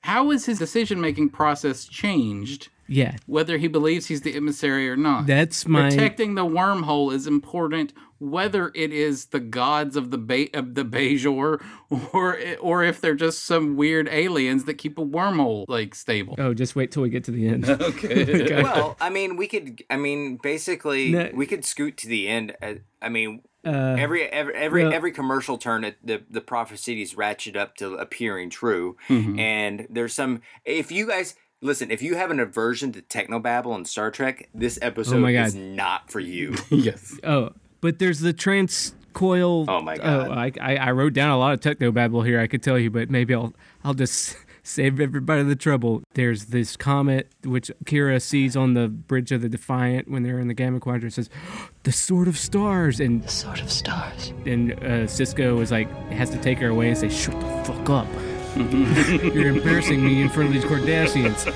[0.00, 2.70] How is his decision making process changed?
[2.88, 5.26] Yeah, Whether he believes he's the emissary or not.
[5.26, 10.56] that's my Protecting the wormhole is important, whether it is the gods of the ba-
[10.56, 11.62] of the Bajor,
[12.14, 16.34] or or if they're just some weird aliens that keep a wormhole like stable.
[16.38, 17.68] Oh, just wait till we get to the end.
[17.80, 18.62] Okay.
[18.62, 19.82] well, I mean, we could.
[19.90, 21.30] I mean, basically, No.
[21.34, 22.56] we could scoot to the end.
[22.62, 23.42] uh, I mean.
[23.64, 27.94] Uh, Every every every, well- every commercial turn, it, the the prophecies ratchet up to
[27.94, 29.38] appearing true, Mm-hmm.
[29.40, 30.40] and there's some.
[30.64, 31.34] If you guys
[31.66, 35.32] listen, if you have an aversion to technobabble and Star Trek, this episode Oh my
[35.32, 36.54] is not for you.
[36.70, 37.18] yes.
[37.24, 37.50] oh,
[37.80, 39.66] but there's the transcoil.
[39.68, 40.30] Oh my God.
[40.30, 42.40] I, I I wrote down a lot of techno babble here.
[42.40, 43.52] I could tell you, but maybe I'll
[43.84, 44.36] I'll just
[44.68, 46.02] Save everybody the trouble.
[46.14, 50.48] There's this comet which Kira sees on the bridge of the Defiant when they're in
[50.48, 51.12] the Gamma Quadrant.
[51.14, 51.30] Says,
[51.84, 54.32] "The Sword of Stars," and The sort of stars.
[54.44, 57.88] and uh, Sisko is like has to take her away and say, "Shut the fuck
[57.90, 58.08] up!
[59.34, 61.46] You're embarrassing me in front of these Cardassians."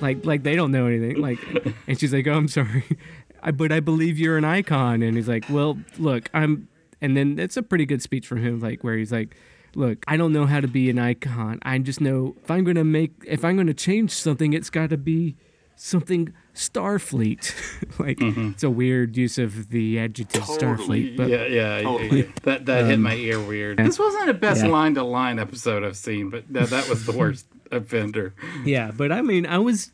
[0.00, 1.20] Like, like they don't know anything.
[1.20, 1.38] Like,
[1.86, 2.84] and she's like, "Oh, I'm sorry,
[3.42, 6.68] I, but I believe you're an icon." And he's like, "Well, look, I'm."
[7.02, 9.36] And then it's a pretty good speech from him, like where he's like,
[9.74, 11.58] "Look, I don't know how to be an icon.
[11.62, 14.96] I just know if I'm gonna make, if I'm gonna change something, it's got to
[14.96, 15.36] be
[15.80, 18.50] something Starfleet." like, mm-hmm.
[18.50, 22.20] it's a weird use of the adjective Starfleet, but yeah, yeah, Totally.
[22.20, 22.32] yeah.
[22.42, 23.78] That that hit um, my ear weird.
[23.78, 27.12] This wasn't the best line to line episode I've seen, but that, that was the
[27.12, 28.34] worst offender.
[28.64, 29.90] Yeah, but I mean, I was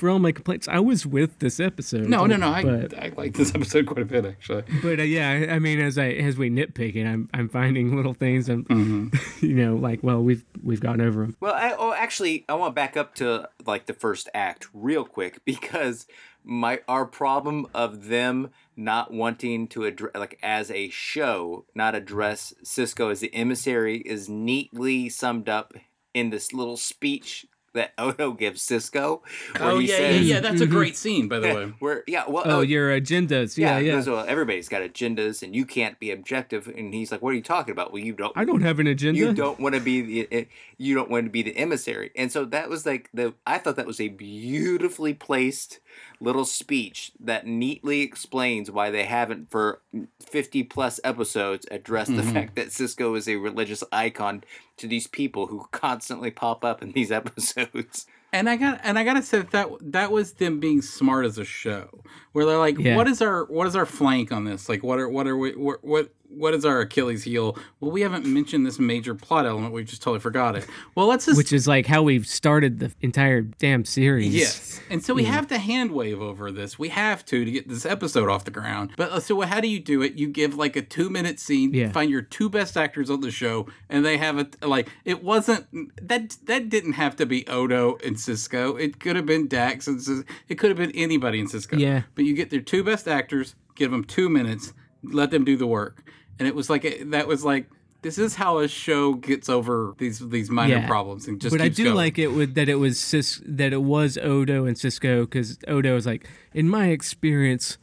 [0.00, 2.08] for all my complaints, I was with this episode.
[2.08, 2.48] No, no, no.
[2.48, 4.64] I But, I like this episode quite a bit actually.
[4.82, 7.94] but uh, yeah, I- I mean, as I as we nitpick it, I'm I'm finding
[7.96, 8.48] little things.
[8.48, 9.08] I'm, Mm-hmm.
[9.46, 11.36] you know, like well, we've we've gotten over them.
[11.40, 15.04] Well, I, oh, actually, I want to back up to like the first act real
[15.04, 16.06] quick because
[16.42, 22.54] my our problem of them not wanting to address like as a show not address
[22.64, 25.74] Sisko as the emissary is neatly summed up
[26.14, 29.20] in this little speech that Odo gives Sisko.
[29.58, 30.40] Where Oh he yeah, says, yeah, yeah.
[30.40, 31.72] That's a great scene, by the way.
[31.78, 33.56] Where yeah, well, Oh, oh, your agendas.
[33.56, 34.04] yeah, Yeah, yeah.
[34.10, 36.66] well, everybody's got agendas, and you can't be objective.
[36.66, 37.92] And he's like, "What are you talking about?
[37.92, 38.32] Well, you don't.
[38.36, 39.18] I don't have an agenda.
[39.18, 40.44] You don't want to be the eh,
[40.78, 43.76] you don't want to be the emissary, and so that was like the I thought
[43.76, 45.80] that was a beautifully placed
[46.20, 49.80] little speech that neatly explains why they haven't for
[50.20, 52.32] fifty plus episodes addressed the mm-hmm.
[52.32, 54.44] fact that Sisko is a religious icon
[54.76, 58.06] to these people who constantly pop up in these episodes.
[58.32, 61.38] And I got and I gotta say that, that that was them being smart as
[61.38, 62.02] a show,
[62.32, 62.96] where they're like, Yeah.
[62.96, 64.68] what is our what is our flank on this?
[64.68, 67.56] Like, what are what are we what what what is our Achilles heel?
[67.80, 69.72] Well, we haven't mentioned this major plot element.
[69.74, 70.66] We just totally forgot it.
[70.94, 74.34] Well, let's just Which is like how we've started the entire damn series.
[74.34, 74.80] Yes.
[74.90, 76.78] And so we have to hand wave over this.
[76.78, 78.92] We have to to get this episode off the ground.
[78.96, 80.14] But uh, so how do you do it?
[80.14, 81.90] You give like a two minute scene, Yeah.
[81.92, 85.66] find your two best actors on the show, and they have it like it wasn't
[86.06, 88.80] that that didn't have to be Odo and Sisko.
[88.80, 91.78] It could have been Dax and Cis- it could have been anybody in Sisko.
[91.78, 92.02] Yeah.
[92.14, 95.66] But you get their two best actors, give them two minutes, let them do the
[95.66, 96.02] work.
[96.40, 97.66] And it was like a, that was like
[98.02, 100.86] this is how a show gets over these these minor Yeah.
[100.86, 101.96] problems and just but I do going.
[101.96, 105.96] like it with that it was Cis, that it was Odo and Sisko because Odo
[105.96, 107.76] is like, in my experience,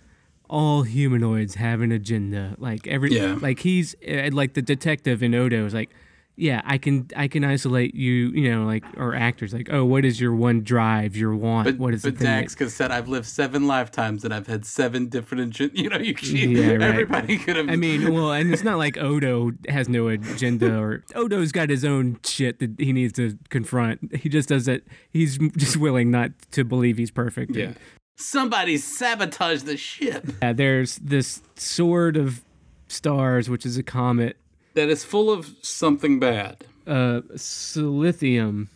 [0.50, 2.56] all humanoids have an agenda.
[2.58, 3.38] Like every, Yeah.
[3.40, 5.92] like he's uh, like the detective in Odo is like,
[6.40, 10.06] yeah, I can I can isolate you, you know, like or actors like, oh, what
[10.06, 11.66] is your one drive, your want?
[11.66, 12.26] But, what is the but thing?
[12.28, 15.98] that- Dax could said I've lived seven lifetimes and I've had seven different you know
[15.98, 16.82] you can, Yeah, right.
[16.84, 21.04] everybody could have I mean, well, and it's not like Odo has no agenda or
[21.16, 24.16] Odo's got his own shit that he needs to confront.
[24.16, 24.86] He just does it.
[25.10, 27.56] He's just willing not to believe he's perfect.
[27.56, 27.74] yeah
[28.20, 32.44] somebody sabotaged the ship Yeah, there's this sword of
[32.88, 34.38] stars, which is a comet,
[34.78, 36.56] that is full of something bad
[36.88, 38.68] uh, silithium.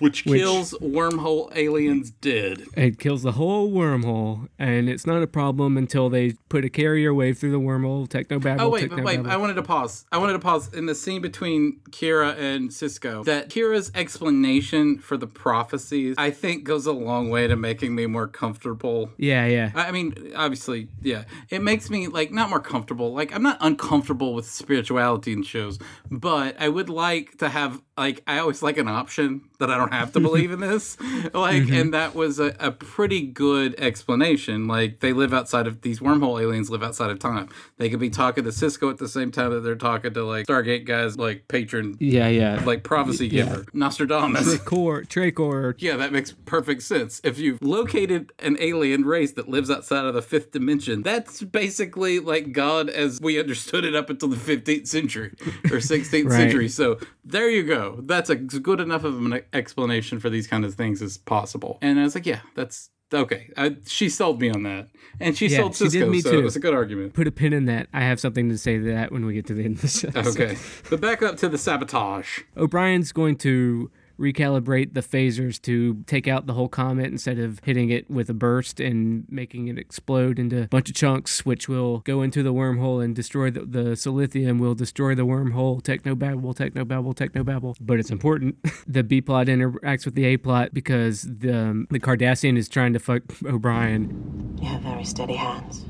[0.00, 5.26] Which Which- kills wormhole aliens dead It kills the whole wormhole, and it's not a
[5.26, 8.08] problem until they put a carrier wave through the wormhole.
[8.08, 8.60] Technobabble.
[8.60, 9.26] Oh wait, but wait!
[9.26, 10.04] I wanted to pause.
[10.12, 13.24] I wanted to pause in the scene between Kira and Sisko.
[13.24, 18.06] That Kira's explanation for the prophecies, I think, goes a long way to making me
[18.06, 19.70] more comfortable yeah, yeah.
[19.74, 21.24] I I mean, obviously, yeah.
[21.48, 23.12] It makes me like not more comfortable.
[23.14, 25.78] Like I'm not uncomfortable with spirituality in shows,
[26.10, 29.92] but I would like to have like I always like an option that I don't
[29.92, 30.96] have to believe in this.
[31.34, 31.74] Like, mm-hmm.
[31.74, 34.66] and that was a, a pretty good explanation.
[34.66, 37.48] Like they live outside of these wormhole aliens live outside of time.
[37.78, 40.46] They could be talking to Sisko at the same time that they're talking to like
[40.46, 42.62] Stargate guys, like patron, Yeah, yeah.
[42.64, 44.56] like prophecy giver, Nostradamus.
[44.58, 45.74] Tricor, Tricor.
[45.78, 47.20] Yeah, that makes perfect sense.
[47.24, 52.18] If you've located an alien race that lives outside of the fifth dimension, that's basically
[52.20, 55.32] like God as we understood it up until the 15th century
[55.64, 56.32] or 16th Right.
[56.36, 56.68] century.
[56.68, 57.85] So there you go.
[58.00, 61.78] That's a good enough of an explanation for these kind of things as possible.
[61.82, 63.50] And I was like, yeah, that's okay.
[63.56, 64.88] I, she sold me on that.
[65.20, 66.38] And she Yeah, sold she did me so too.
[66.40, 67.14] it was a good argument.
[67.14, 67.88] Put a pin in that.
[67.92, 69.88] I have something to say to that when we get to the end of the
[69.88, 70.08] show.
[70.14, 70.56] Okay.
[70.90, 72.40] but back up to the sabotage.
[72.56, 77.90] O'Brien's going to recalibrate the phasers to take out the whole comet instead of hitting
[77.90, 81.98] it with a burst and making it explode into a bunch of chunks, which will
[82.00, 85.82] go into the wormhole and destroy the, the silithium, will destroy the wormhole.
[85.82, 87.76] Technobabble, technobabble, technobabble.
[87.80, 88.56] But it's important.
[88.86, 92.92] the B plot interacts with the A plot because the, um, the Cardassian is trying
[92.92, 94.58] to fuck O'Brien.
[94.60, 95.84] You have very steady hands.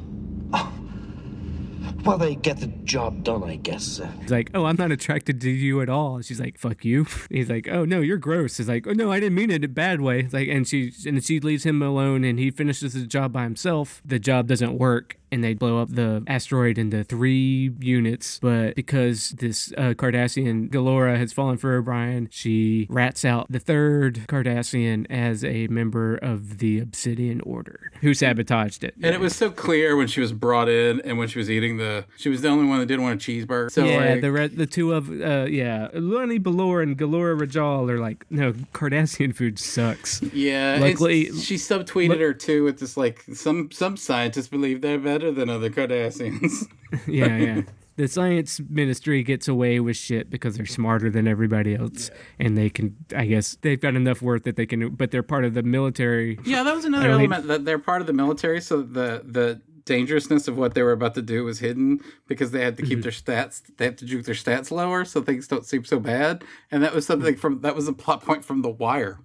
[2.04, 4.00] Well, they get the job done, I guess.
[4.20, 7.50] He's like, "Oh, I'm not attracted to you at all." She's like, "Fuck you." He's
[7.50, 9.68] like, "Oh no, you're gross." He's like, "Oh no, I didn't mean it in a
[9.68, 13.32] bad way." Like, and she and she leaves him alone, and he finishes the job
[13.32, 14.02] by himself.
[14.04, 18.38] The job doesn't work, and they blow up the asteroid into three units.
[18.40, 24.24] But because this uh, Cardassian Galora has fallen for O'Brien, she rats out the third
[24.28, 28.94] Cardassian as a member of the Obsidian Order, who sabotaged it.
[29.02, 31.76] And it was so clear when she was brought in and when she was eating
[31.76, 32.04] the.
[32.16, 33.70] She was the only one that didn't want a cheeseburger.
[33.70, 37.90] So yeah, like, the re- the two of uh yeah, Lani Balor and Galora Rajal
[37.90, 40.22] are like, no, Cardassian food sucks.
[40.22, 45.32] Yeah, Luckily- she subtweeted her too with this like some some scientists believe they're better
[45.32, 46.68] than other Cardassians.
[47.06, 47.62] yeah, yeah.
[47.96, 52.68] The science ministry gets away with shit because they're smarter than everybody else, and they
[52.68, 52.94] can.
[53.16, 54.90] I guess they've got enough worth that they can.
[54.90, 56.38] But they're part of the military.
[56.44, 59.22] yeah, that was another I mean- element that they're part of the military, so the
[59.24, 62.82] the dangerousness of what they were about to do was hidden because they had to
[62.82, 63.02] keep mm-hmm.
[63.02, 63.62] their stats.
[63.78, 66.94] They have to juke their stats lower so things don't seem so bad, and that
[66.94, 69.20] was something from that was a plot point from The Wire.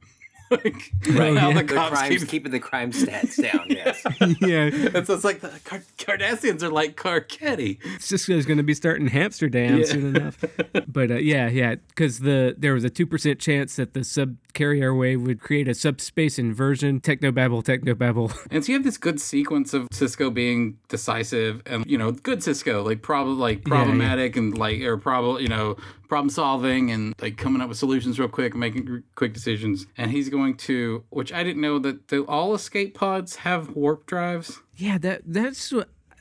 [0.52, 1.54] Like, Right, how yeah.
[1.62, 3.68] the The cops crimes keep keeping the crime stats down.
[3.70, 4.04] Yes.
[4.42, 7.80] yeah, And so it's like the Car- Cardassians are like Carcetti.
[8.00, 9.86] Sisko's going to be starting Hamsterdam Yeah.
[9.86, 10.44] soon enough.
[10.88, 14.36] But uh, yeah, yeah, because the there was a two percent chance that the sub
[14.54, 17.00] carrier wave would create a subspace inversion.
[17.00, 18.36] Technobabble, technobabble.
[18.52, 22.40] And so you have this good sequence of Sisko being decisive and you know good
[22.40, 23.76] Sisko like problem like yeah.
[23.76, 25.78] problematic and like or problem you know
[26.12, 29.88] problem solving and like coming up with solutions real quick making quick decisions.
[29.98, 34.08] And he's going to which I didn't know that do all escape pods have warp
[34.08, 34.60] drives.
[34.76, 35.74] Yeah, that that's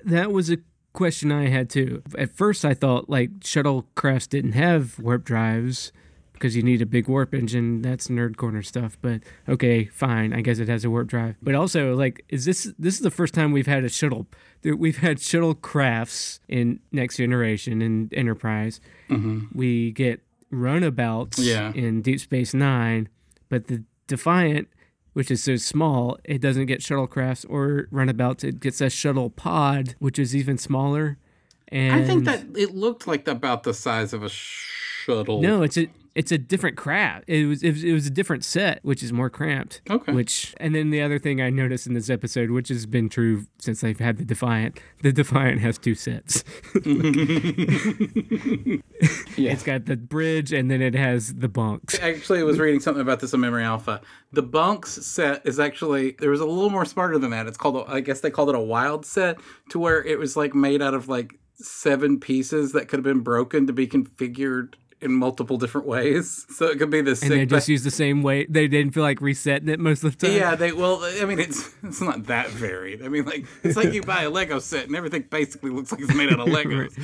[0.05, 0.59] that was a
[0.93, 2.05] question I had too.
[2.17, 5.91] At first, I thought like shuttlecrafts didn't have warp drives
[6.41, 7.83] because you need a big warp engine.
[7.83, 8.97] That's nerd corner stuff.
[9.03, 10.33] But okay, fine.
[10.33, 11.37] I guess it has a warp drive.
[11.43, 14.27] But also, like, is this this is the first time we've had a shuttle?
[14.65, 18.81] We've had shuttle crafts in Next Generation and Enterprise.
[19.11, 19.57] Mm-hmm.
[19.57, 21.73] We get runabouts Yeah.
[21.75, 23.09] in Deep Space Nine,
[23.49, 24.69] but the Defiant
[25.13, 28.45] which is so small, it doesn't get shuttlecrafts or runabouts.
[28.45, 31.19] It gets a shuttle pod, which is even smaller.
[31.67, 35.43] And I think that it looked like about the size of a shuttle.
[35.43, 37.25] no, it's a it's a different craft.
[37.29, 39.81] It was, it was it was a different set, which is more cramped.
[39.89, 40.13] Okay.
[40.13, 43.47] Which and then the other thing I noticed in this episode, which has been true
[43.59, 46.45] since they've had the Defiant, the Defiant has two sets.
[49.37, 49.53] Yeah.
[49.53, 51.99] It's got the bridge and then it has the bunks.
[52.01, 54.03] Actually, I was reading something about this on Memory Alpha.
[54.33, 57.47] The bunks set is actually there was a little more smarter than that.
[57.47, 59.39] It's called a, I guess they called it a wild set
[59.71, 63.21] to where it was like made out of like seven pieces that could have been
[63.21, 66.47] broken to be configured in multiple different ways.
[66.61, 67.33] So it could be the same.
[67.33, 68.45] And they just bay- use the same way.
[68.49, 70.37] They didn't feel like resetting it most of the time.
[70.37, 71.01] yeah, they well.
[71.03, 73.03] I mean, it's it's not that varied.
[73.03, 76.01] I mean, like it's like you buy a Lego set and everything basically looks like
[76.03, 76.95] it's made out of Legos.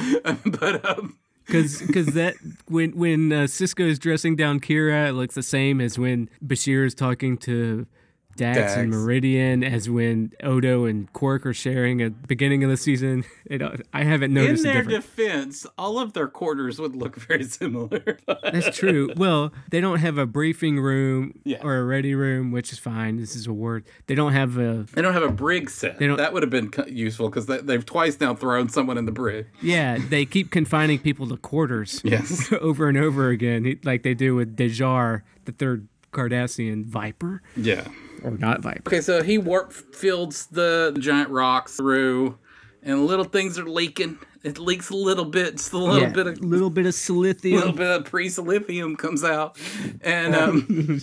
[0.61, 1.79] but um, Because
[2.15, 2.35] that
[2.69, 6.85] when when uh, Sisko is dressing down Kira, it looks the same as when Bashir
[6.85, 7.87] is talking to
[8.37, 12.77] Dax, and Meridian, as when Odo and Quark are sharing at the beginning of the
[12.77, 13.25] season.
[13.49, 13.63] It,
[13.95, 15.07] I haven't noticed a their difference.
[15.07, 18.19] defense, all of their quarters would look very similar.
[18.43, 19.11] That's true.
[19.17, 21.61] Well, they don't have a briefing room Yeah.
[21.63, 23.19] or a ready room, which is fine.
[23.19, 23.85] This is a word.
[24.09, 26.01] They don't have a They don't have a brig set.
[26.01, 29.13] They don't- That would have been useful because they've twice now thrown someone in the
[29.13, 29.47] brig.
[29.63, 29.99] yeah.
[29.99, 32.01] They keep confining people to quarters.
[32.03, 32.53] Yes.
[32.61, 37.87] over and over again, like they do with Dejar, the third Cardassian Viper, Yeah.
[38.23, 38.83] Or not Viper.
[38.89, 42.39] Okay, so he warp fields the giant rocks through,
[42.83, 44.19] and little things are leaking.
[44.43, 47.55] It leaks a little bit, just a little Yeah, bit of little bit of silithium.
[47.55, 49.59] little bit of pre-silithium comes out,
[50.03, 50.67] and um,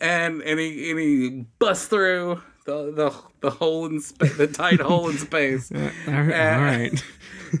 [0.00, 4.80] and and he and he busts through the the, the hole in space, the tight
[4.80, 5.70] hole in space.
[5.74, 6.56] All right.
[6.56, 7.04] all right.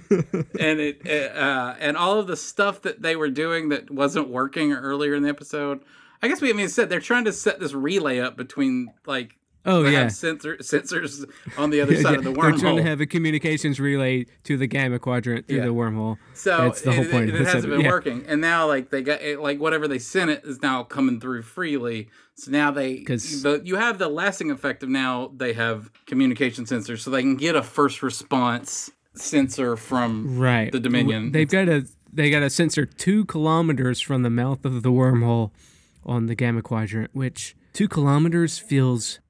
[0.58, 4.72] and it uh, and all of the stuff that they were doing that wasn't working
[4.72, 5.80] earlier in the episode.
[6.22, 9.36] I guess we I mean said they're trying to set this relay up between like
[9.64, 10.08] Oh yeah.
[10.08, 11.24] sensor, sensors
[11.56, 12.42] on the other side of the wormhole.
[12.50, 15.66] They're trying to have a communications relay to the gamma quadrant through Yeah.
[15.66, 16.18] the wormhole.
[16.34, 17.28] So that's the whole it, point.
[17.28, 17.88] It, it hasn't been Yeah.
[17.90, 21.20] working, and now like they got it, like whatever they sent it is now coming
[21.20, 22.08] through freely.
[22.34, 26.64] So now they 'Cause- the, you have the lasting effect of now they have communication
[26.64, 30.72] sensors, so they can get a first response sensor from Right.
[30.72, 31.30] the Dominion.
[31.32, 35.52] They've got a they got a sensor two kilometers from the mouth of the wormhole
[36.04, 39.20] on the gamma quadrant, which two kilometers feels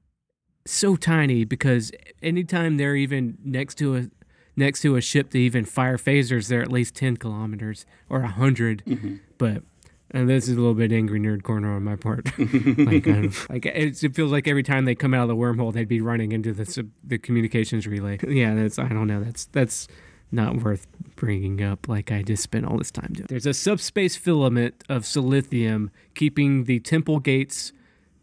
[0.65, 4.09] so tiny because anytime they're even next to a
[4.55, 8.23] next to a ship to even fire phasers, they're at least ten kilometers or a
[8.23, 9.15] 100 Mm-hmm.
[9.37, 9.63] But
[10.11, 12.25] and this is a little bit angry nerd corner on my part.
[12.77, 15.73] like, um, like it's, it feels like every time they come out of the wormhole,
[15.73, 18.19] they'd be running into the the communications relay.
[18.27, 19.23] Yeah, that's I don't know.
[19.23, 19.87] That's that's
[20.33, 23.27] not worth bringing up like I just spent all this time doing.
[23.29, 27.71] There's a subspace filament of silithium keeping the temple gates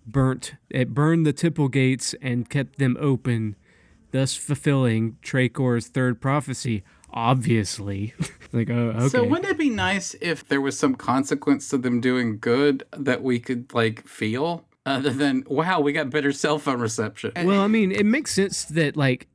[0.07, 0.55] burnt.
[0.69, 3.57] It burned the temple gates and kept them open,
[4.11, 6.83] thus fulfilling Trakor's third prophecy.
[7.13, 8.15] Obviously,
[8.53, 9.09] like oh okay.
[9.09, 13.23] So wouldn't it be nice if there was some consequence to them doing good that
[13.23, 17.33] we could like feel, other than wow, we got better cell phone reception?
[17.35, 19.27] Well, I mean, it makes sense that like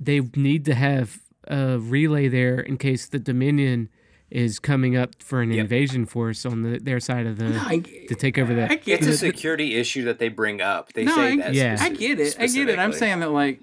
[0.00, 3.88] they need to have a relay there in case the Dominion
[4.30, 7.78] is coming up for an invasion force on the, their side of the I-
[8.08, 8.84] to take over I that.
[8.84, 9.16] get It's a it.
[9.34, 10.92] security issue that they bring up.
[10.92, 11.54] They No, say I- that.
[11.54, 11.76] Yeah.
[11.80, 12.36] I get it.
[12.40, 12.78] I get it.
[12.78, 13.60] I'm saying that like.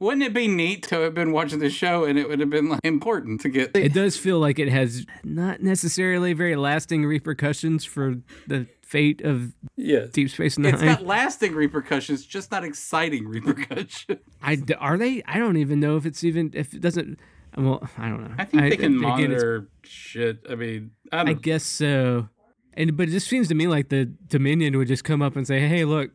[0.00, 2.68] Wouldn't it be neat to have been watching the show and it would have been
[2.68, 7.84] like important to get It does feel like it has not necessarily very lasting repercussions
[7.84, 8.16] for
[8.48, 10.10] the fate of yes.
[10.10, 10.74] Deep Space Nine.
[10.74, 14.20] It's got lasting repercussions, just not exciting repercussions.
[14.42, 15.22] I d- are they?
[15.26, 17.18] I don't even know if it's even if it doesn't.
[17.56, 18.34] Well, I don't know.
[18.38, 20.46] I think they can again, it's- monitor shit.
[20.48, 21.42] I mean, I I don't.
[21.42, 22.28] guess so.
[22.74, 25.46] And but it just seems to me like the Dominion would just come up and
[25.46, 26.10] say, "Hey, look,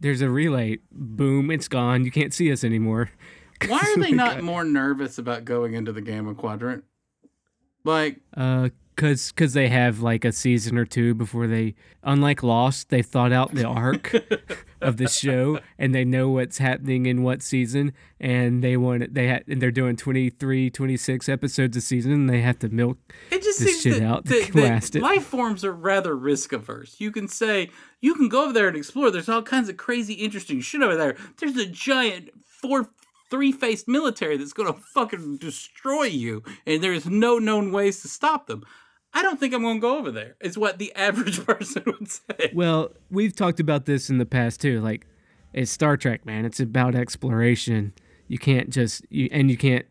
[0.00, 0.78] there's a relay.
[0.92, 2.04] Boom, it's gone.
[2.04, 3.10] You can't see us anymore."
[3.68, 6.84] Why are they not more nervous about going into the Gamma Quadrant?
[7.84, 12.88] Like, Uh, cause, cause they have like a season or two before they, unlike Lost,
[12.90, 14.14] they thought out the arc
[14.80, 19.28] of the show and they know what's happening in what season and they want they
[19.28, 22.98] had and they're doing 23, 26 episodes a season and they have to milk
[23.30, 26.52] it just this seems shit that, out to that- that life forms are rather risk
[26.52, 26.96] averse.
[26.98, 27.70] You can say
[28.00, 29.10] you can go over there and explore.
[29.10, 31.16] There's all kinds of crazy, interesting shit over there.
[31.38, 32.90] There's a giant four.
[33.30, 38.46] Three faced military that's gonna fucking destroy you, and there's no known ways to stop
[38.46, 38.62] them.
[39.14, 42.50] I don't think I'm gonna go over there, is what the average person would say.
[42.52, 44.80] Well, we've talked about this in the past too.
[44.80, 45.06] Like,
[45.52, 46.44] it's Star Trek, man.
[46.44, 47.92] It's about exploration.
[48.28, 49.86] You can't just you and you can't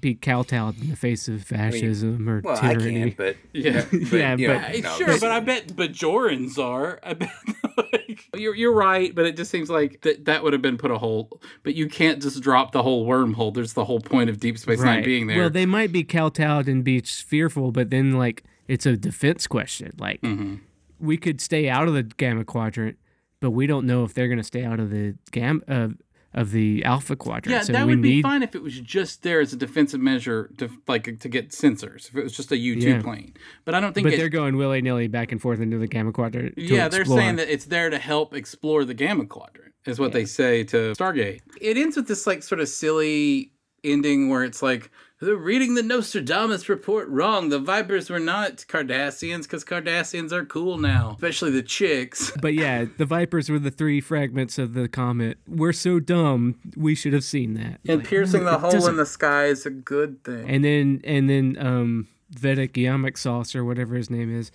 [0.00, 3.12] be kowtowed in the face of fascism or Well, I tyranny.
[3.12, 3.84] can't, but Yeah.
[3.92, 6.98] Yeah, you but- know, Hey, no, sure, but I bet Bajorans are.
[7.04, 7.30] I bet
[7.76, 10.90] like, you're you're right, but it just seems like that that would have been put
[10.90, 11.40] a hole.
[11.62, 13.54] But you can't just drop the whole wormhole.
[13.54, 15.38] There's the whole point of Deep Space Nine being there.
[15.38, 19.92] Well, they might be kowtowed and be fearful, but then like it's a defense question.
[19.98, 20.56] Like Mm-hmm.
[21.00, 22.96] we could stay out of the gamma quadrant,
[23.40, 25.88] but we don't know if they're going to stay out of the gamma uh,
[26.32, 27.54] of the alpha quadrant.
[27.54, 29.56] yeah, so that we would be need fine if it was just there as a
[29.56, 32.08] defensive measure to like to get sensors.
[32.08, 33.02] If it was just a U two Yeah.
[33.02, 33.34] plane,
[33.64, 34.04] but I don't think.
[34.06, 36.56] but it, they're going willy nilly back and forth into the gamma quadrant.
[36.56, 37.20] to yeah, they're explore.
[37.20, 40.92] saying that it's there to help explore the Gamma Quadrant, is what they say to
[40.94, 41.40] Stargate.
[41.60, 43.52] It ends with this like sort of silly
[43.84, 44.90] ending where it's like
[45.24, 47.48] they're reading the Nostradamus report wrong.
[47.48, 52.32] The Vipers were not Cardassians because Cardassians are cool now, especially the chicks.
[52.44, 55.38] But yeah, the Vipers were the three fragments of the comet.
[55.48, 57.80] We're so dumb, we should have seen that.
[57.88, 60.48] And Like, piercing the hole in the sky is a good thing.
[60.48, 64.50] And then and then um Vedek yamok sauce or whatever his name is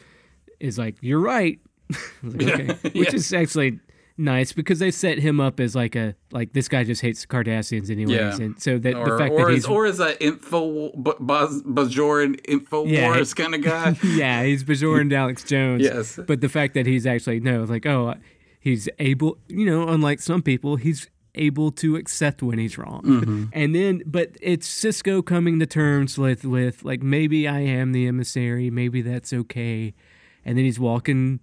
[0.59, 1.59] is like, You're right.
[2.21, 2.89] Like, okay.
[2.99, 3.79] Which is actually
[4.19, 7.89] nice because they set him up as like a like this guy just hates Cardassians
[7.89, 8.39] anyways.
[8.39, 8.45] Yeah.
[8.45, 11.63] And so that or, the fact or, that as, he's or as a info Baz,
[11.63, 13.07] Bajoran info Yeah.
[13.07, 13.97] wars kind of guy.
[14.03, 15.83] yeah, he's Bajoran Alex Jones.
[15.83, 16.19] Yes.
[16.27, 18.15] But the fact that he's actually no, like, oh,
[18.59, 23.01] he's able, you know, unlike some people, he's able to accept when he's wrong.
[23.03, 23.45] Mm-hmm.
[23.53, 28.07] And then, but it's Sisko coming to terms with with like maybe I am the
[28.07, 29.93] emissary, maybe that's okay.
[30.45, 31.39] And then he's walking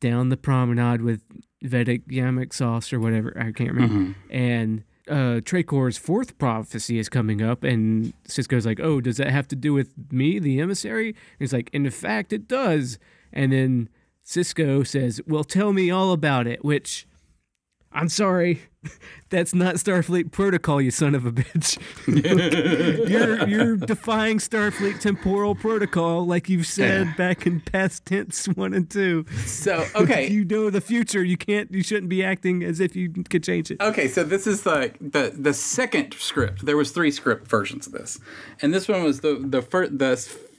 [0.00, 1.22] down the promenade with
[1.64, 4.84] Vedek yamok sauce or whatever I can't remember, and.
[5.08, 9.54] Uh, Trakor's fourth prophecy is coming up, and Sisko's like, "Oh, does that have to
[9.54, 12.98] do with me, the emissary?" And he's like, "In fact, it does."
[13.32, 13.88] And then
[14.24, 17.06] Sisko says, "Well, tell me all about it." Which,
[17.96, 18.60] I'm sorry,
[19.30, 21.78] that's not Starfleet protocol, you son of a bitch.
[23.08, 28.90] you're you're defying Starfleet temporal protocol, like you've said back in past tense one and
[28.90, 29.24] two.
[29.46, 31.24] So okay, if you know the future.
[31.24, 31.72] You can't.
[31.72, 33.80] You shouldn't be acting as if you could change it.
[33.80, 36.66] Okay, so this is like the the second script.
[36.66, 38.18] There was three script versions of this,
[38.60, 39.98] and this one was the the first.
[39.98, 40.16] The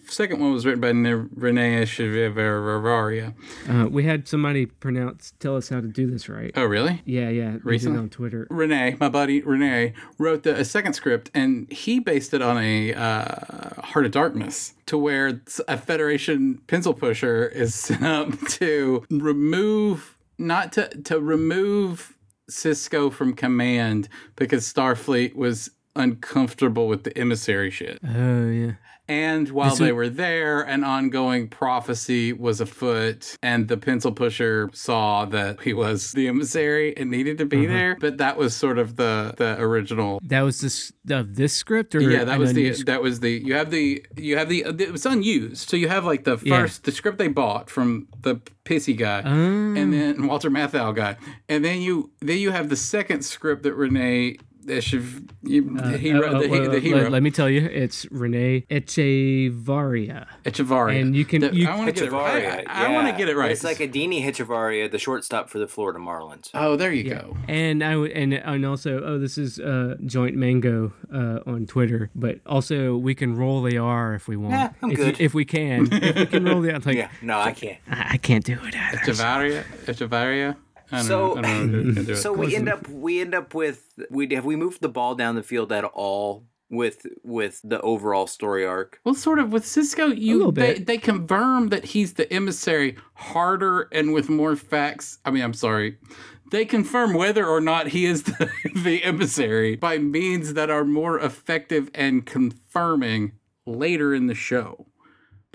[0.07, 3.33] second one was written by Ne- Renee Echevarria.
[3.69, 6.51] Uh, we had somebody pronounce tell us how to do this right.
[6.55, 7.01] Oh, really?
[7.05, 7.45] Yeah, yeah.
[7.45, 7.99] we did it Recently?
[7.99, 8.47] on Twitter.
[8.49, 12.93] Renee, my buddy Renee, wrote the, a second script, and he based it on a
[12.93, 20.17] uh, Heart of Darkness, to where a Federation pencil pusher is sent up to remove,
[20.37, 22.13] not to to remove
[22.49, 27.99] Sisko from command because Starfleet was uncomfortable with the emissary shit.
[28.07, 28.73] Oh yeah.
[29.09, 35.23] And while they were there, an ongoing prophecy was afoot, and the pencil pusher saw
[35.25, 37.73] that he was the emissary and needed to be Mm-hmm.
[37.73, 37.95] there.
[37.99, 40.19] But that was sort of the the original.
[40.23, 43.31] That was this of this script or Yeah, that was the unused that was the
[43.45, 45.69] you have the you have the it was unused.
[45.69, 46.59] So you have like the Yeah.
[46.61, 48.35] first the script they bought from the
[48.65, 49.29] pissy guy, Ah.
[49.79, 51.15] and then Walter Matthau guy,
[51.47, 54.37] and then you then you have the second script that Renee.
[54.67, 57.61] Eschiv- you- he Oh, wrote oh, the, he, the he let, let me tell you,
[57.65, 60.27] it's Renee Echevarria.
[60.45, 61.01] Echevarria.
[61.01, 62.43] and you can- The- you- I want to get it right.
[62.43, 63.51] Hitchevaria, I, want to get it right.
[63.51, 66.49] It's like Adeiny Hechavarria, the shortstop for the Florida Marlins.
[66.53, 67.35] oh, there you go.
[67.47, 72.09] And I w- and and also oh this is uh, joint mango uh, on Twitter,
[72.15, 74.51] but also we can roll the R if we want.
[74.53, 75.21] Nah, I'm if, you- good.
[75.21, 76.79] if we can, if we can roll the R.
[76.79, 77.77] Like Yeah, no, I can't.
[77.89, 78.97] I, I can't do it either.
[78.97, 79.63] Echevarria.
[79.85, 80.55] Echevarria.
[80.91, 81.33] I don't So- know.
[81.35, 81.47] Don't know.
[81.49, 81.71] I can't
[82.05, 82.15] do it.
[82.23, 85.35] So we end up we end up with we have we moved the ball down
[85.35, 88.99] the field at all with with the overall story arc.
[89.05, 94.13] Well, sort of with Sisko, you they, they confirm that he's the emissary harder and
[94.13, 95.19] with more facts.
[95.25, 95.97] I mean, I'm sorry.
[96.51, 101.19] They confirm whether or not he is the, the emissary by means that are more
[101.19, 103.33] effective and confirming
[103.65, 104.87] later in the show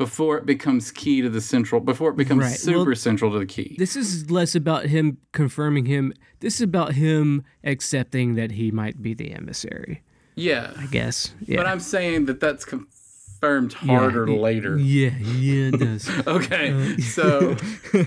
[0.05, 2.59] before it becomes key to the central before it becomes Right.
[2.69, 3.77] super Well, central to the key.
[3.79, 6.13] This is less about him confirming him.
[6.41, 10.03] This is about him accepting that he might be the emissary.
[10.35, 10.73] yeah.
[10.79, 11.35] I guess.
[11.47, 11.59] Yeah.
[11.59, 14.79] But I'm saying that that's confirmed Yeah, harder y- later.
[14.79, 16.09] Yeah, yeah, uh, it does.
[16.27, 16.67] Okay.
[16.73, 17.57] Uh, so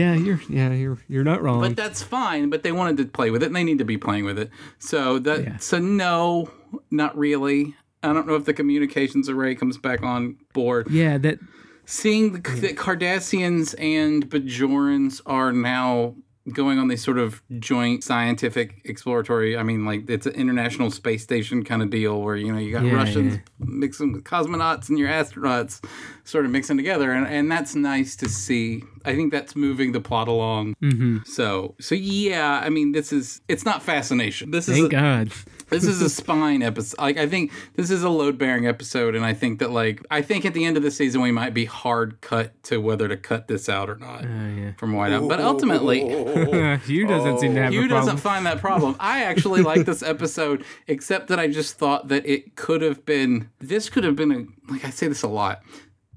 [0.00, 1.60] yeah, you're yeah, you're you're not wrong.
[1.60, 2.50] But that's fine.
[2.50, 4.50] But they wanted to play with it, and they need to be playing with it.
[4.78, 5.56] So that Yeah.
[5.58, 6.50] so no,
[6.90, 7.74] not really.
[8.02, 10.90] I don't know if the communications array comes back on board.
[10.90, 11.38] yeah, that
[11.86, 16.14] Seeing the, that Cardassians and Bajorans are now
[16.52, 19.56] going on these sort of joint scientific exploratory.
[19.56, 22.72] I mean, like it's an international space station kind of deal where you know you
[22.72, 23.40] got Yeah, Russians yeah.
[23.58, 25.84] mixing with cosmonauts and your astronauts
[26.24, 28.82] sort of mixing together, and and that's nice to see.
[29.04, 30.74] I think that's moving the plot along.
[30.82, 31.18] Mm-hmm.
[31.24, 34.50] So so yeah, I mean this is it's not fascination.
[34.50, 35.32] This is thank a, God.
[35.70, 37.00] This is a spine episode.
[37.00, 40.22] Like I think this is a load bearing episode, and I think that like I
[40.22, 43.16] think at the end of the season we might be hard cut to whether to
[43.16, 44.72] cut this out or not Oh yeah.
[44.76, 45.28] from Whiteout.
[45.28, 46.00] But ultimately,
[46.86, 48.96] Hugh doesn't seem to have Hugh doesn't find that problem.
[49.00, 53.48] I actually like this episode, except that I just thought that it could have been.
[53.58, 54.72] This could have been a.
[54.72, 55.62] Like I say this a lot.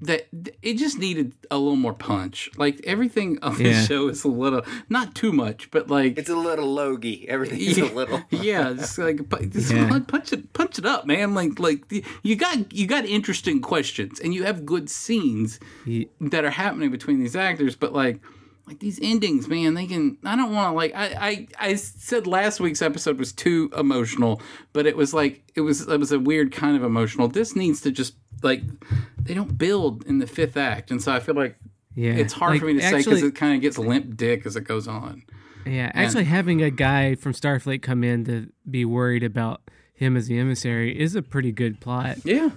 [0.06, 0.26] That
[0.60, 2.50] it just needed a little more punch.
[2.56, 3.68] Like everything on Yeah.
[3.72, 7.26] this show is a little, not too much, but like It's a little logy.
[7.28, 8.20] Everything's a little.
[8.30, 9.18] yeah, just like
[9.50, 9.88] just Yeah.
[9.88, 11.34] punch- punch it, punch it up, man.
[11.34, 11.84] Like, like
[12.22, 16.90] you got you got interesting questions, and you have good scenes Ye- that are happening
[16.90, 17.76] between these actors.
[17.76, 18.20] But like,
[18.66, 20.16] like these endings, man, they can.
[20.24, 20.92] I don't want to like.
[20.94, 21.06] I,
[21.60, 24.40] I I said last week's episode was too emotional,
[24.72, 27.28] but it was like it was it was a weird kind of emotional.
[27.28, 28.14] This needs to just
[28.44, 28.62] like
[29.22, 31.56] they don't build in the fifth act, and so I feel like.
[31.96, 33.78] Yeah, It's hard Like, for me to say 'cause say because it kind of gets
[33.78, 35.22] limp dick as it goes on.
[35.64, 39.60] Yeah, actually having a guy from Starfleet come in to be worried about
[39.94, 42.50] him as the emissary is a pretty good plot Yeah,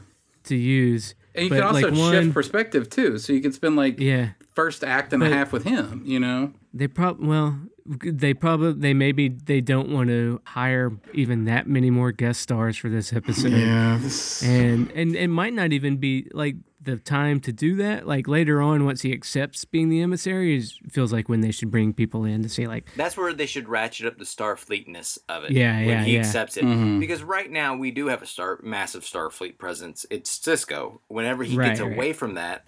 [0.46, 1.14] to use.
[1.36, 4.00] and you But, can also like, one, shift perspective too, so you can spend like
[4.00, 6.54] Yeah, first act and a half with him, you know?
[6.74, 11.90] they probably well, they probably they maybe they don't want to hire even that many
[11.90, 13.52] more guest stars for this episode.
[13.54, 14.00] Yeah.
[14.44, 18.08] and and it might not even be like the time to do that.
[18.08, 21.70] Like later on, once he accepts being the emissary, is feels like when they should
[21.72, 25.44] bring people in to say like, That's where they should ratchet up the Starfleetness of
[25.46, 25.52] it.
[25.52, 26.20] Yeah, when yeah, he yeah.
[26.20, 26.64] accepts it.
[26.64, 27.00] Mm-hmm.
[27.00, 30.06] Because right now we do have a star massive Starfleet presence.
[30.10, 31.00] It's Sisko.
[31.08, 31.92] Whenever he Right, gets right.
[31.92, 32.66] away from that,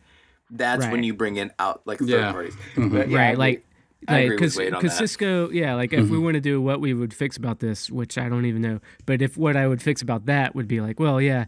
[0.51, 2.31] that's when you bring in out like third Yeah.
[2.31, 2.55] parties.
[2.75, 2.91] Mhm.
[2.91, 3.63] But, yeah, right, agree.
[4.07, 4.15] Like.
[4.15, 4.83] I agree Because with Wade.
[4.83, 8.17] Sisko, yeah, like if we want to do what we would fix about this, which
[8.17, 10.99] I don't even know, but if what I would fix about that would be like,
[10.99, 11.45] well, yeah,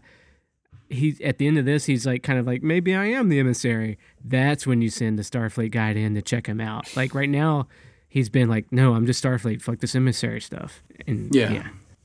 [0.90, 3.38] he at the end of this, he's like kind of like maybe I am the
[3.38, 3.98] emissary.
[4.22, 6.94] That's when you send the Starfleet guy in to check him out.
[6.96, 7.68] Like right now,
[8.08, 9.62] he's been like, no, I'm just Starfleet.
[9.62, 10.82] Fuck this emissary stuff.
[11.06, 11.50] And Yeah.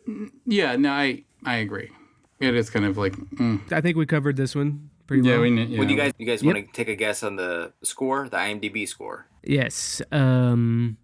[0.07, 1.89] yeah, Yeah, no, I I agree.
[2.39, 3.59] It is kind of like, mm.
[3.73, 5.41] I think we covered this one pretty yeah, well.
[5.41, 5.79] we need, yeah.
[5.79, 6.55] Would you guys you guys Yep.
[6.55, 9.27] want to take a guess on the score, the IMDb score?
[9.47, 10.01] Yes.
[10.11, 10.97] Um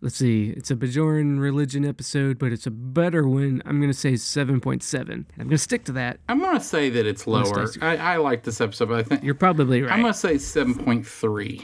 [0.00, 0.50] let's see.
[0.50, 3.62] It's a Bajoran religion episode, but it's a better one.
[3.66, 5.26] I'm gonna say seven point seven.
[5.38, 6.18] I'm gonna stick to that.
[6.28, 7.68] I'm going to say that it's lower.
[7.80, 9.92] I, I like this episode, but I think You're probably right.
[9.92, 11.62] I'm going to say 7.3.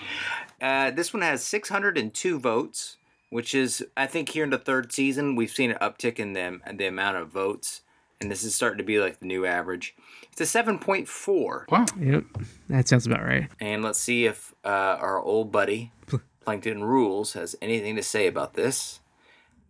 [0.61, 2.97] Uh, this one has 602 votes,
[3.30, 6.62] which is I think here in the third season we've seen an uptick in them
[6.64, 7.82] and the amount of votes,
[8.20, 9.94] and this is starting to be like the new average.
[10.39, 11.87] It's a 7.4, Wow.
[11.99, 12.24] Yep.
[12.68, 13.49] That sounds about right.
[13.59, 14.68] and let's see if uh,
[15.01, 15.93] our old buddy
[16.45, 19.01] Plankton Rules has anything to say about this.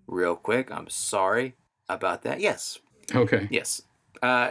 [0.09, 1.55] Real quick, I'm sorry
[1.89, 2.41] about that.
[2.41, 2.81] Yes,
[3.15, 3.47] Okay.
[3.49, 3.83] Yes.
[4.21, 4.51] Uh,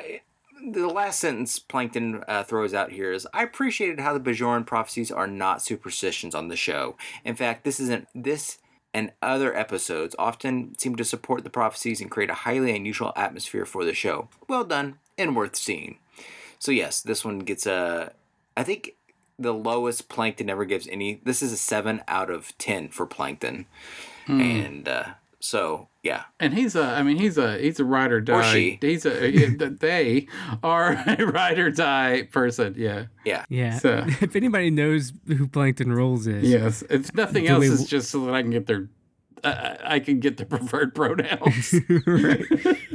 [0.72, 5.12] the last sentence Plankton uh, throws out here is I appreciated how the Bajoran prophecies
[5.12, 6.96] are not superstitions on the show.
[7.26, 8.60] In fact, this isn't this
[8.94, 13.66] and other episodes often seem to support the prophecies and create a highly unusual atmosphere
[13.66, 14.30] for the show.
[14.48, 15.98] Well done and worth seeing.
[16.66, 18.12] So yes, this one gets a
[18.58, 18.96] I think
[19.38, 21.20] the lowest Plankton ever gives any.
[21.24, 23.66] This is a 7 out of 10 for Plankton.
[24.28, 25.04] And uh,
[25.40, 26.24] so, yeah.
[26.40, 28.54] And he's a, I mean, he's a, he's a ride or die.
[28.54, 28.78] she.
[28.82, 29.10] He's a,
[29.80, 30.28] they
[30.64, 32.74] are a ride or die person.
[32.78, 33.06] Yeah.
[33.26, 33.44] Yeah.
[33.50, 33.78] Yeah.
[33.78, 36.84] So- if anybody knows who Plankton Rules is, Yes.
[36.90, 38.88] If nothing else, we- it's just so that I can get their,
[39.44, 41.76] uh, I can get their preferred pronouns.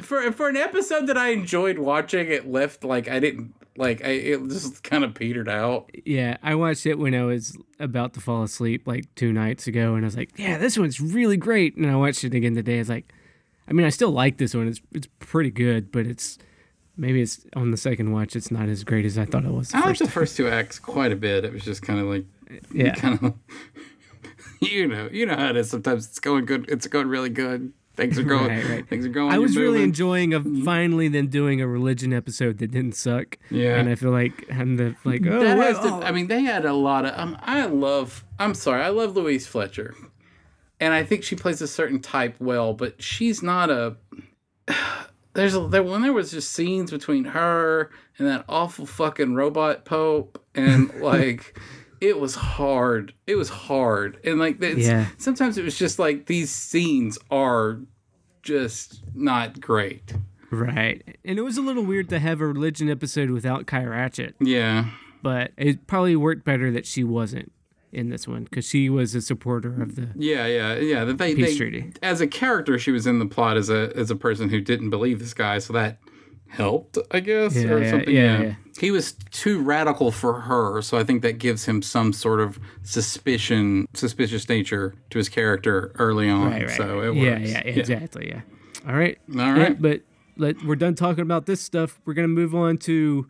[0.03, 4.11] for for an episode that I enjoyed watching, it left like I didn't like I
[4.11, 5.91] it just kind of petered out.
[6.05, 9.95] Yeah, I watched it when I was about to fall asleep like two nights ago,
[9.95, 12.77] and I was like, "Yeah, this one's really great." And I watched it again today.
[12.77, 13.13] I was like,
[13.69, 14.69] I mean, I still like this one.
[14.69, 16.39] It's it's pretty good, but it's
[16.97, 18.35] maybe it's on the second watch.
[18.35, 19.73] It's not as great as I thought it was.
[19.73, 21.45] I liked the first two acts quite a bit.
[21.45, 22.25] It was just kind of like
[22.75, 23.35] yeah, kind of
[24.61, 25.71] you know you know how it is.
[25.71, 26.69] Sometimes it's going good.
[26.69, 27.73] It's going really good.
[28.01, 28.49] Things are going.
[28.49, 28.89] Right, right.
[28.89, 29.31] Things are going.
[29.31, 33.37] I was really enjoying of finally then doing a religion episode that didn't suck.
[33.51, 33.77] Yeah.
[33.77, 36.01] and I feel like I'm the like oh, That has to, oh.
[36.01, 37.13] I mean, they had a lot of.
[37.19, 38.25] Um, I love.
[38.39, 38.83] I'm sorry.
[38.83, 39.95] I love Louise Fletcher,
[40.81, 43.97] and I think she plays a certain type well, but she's not a.
[45.35, 49.85] There's a there when there was just scenes between her and that awful fucking robot
[49.85, 51.59] pope, and like.
[52.01, 53.13] It was hard.
[53.27, 55.09] It was hard, and like Yeah.
[55.19, 57.81] sometimes it was just like these scenes are
[58.43, 60.15] just not great.
[60.51, 61.03] right.
[61.25, 64.35] And it was a little weird to have a religion episode without Kai Ratched.
[64.41, 64.87] Yeah,
[65.23, 67.53] but it probably worked better that she wasn't
[67.93, 71.05] in this one because she was a supporter of the Yeah, yeah, yeah.
[71.05, 71.93] They, Peace they treaty.
[72.03, 74.91] as a character, she was in the plot as a as a person who didn't
[74.91, 75.99] believe this guy, so that
[76.51, 78.15] helped, I guess, Yeah, or yeah, something.
[78.15, 78.55] yeah, yeah.
[78.79, 82.59] He was too radical for her, so I think that gives him some sort of
[82.83, 86.51] suspicion, suspicious nature to his character early on.
[86.51, 86.77] right, right.
[86.77, 87.51] So it yeah, works.
[87.51, 88.41] yeah, exactly, yeah.
[88.89, 89.19] All right.
[89.39, 89.71] All right.
[89.71, 90.01] Yeah, but
[90.39, 92.01] let we're done talking about this stuff.
[92.07, 93.27] We're gonna move on to.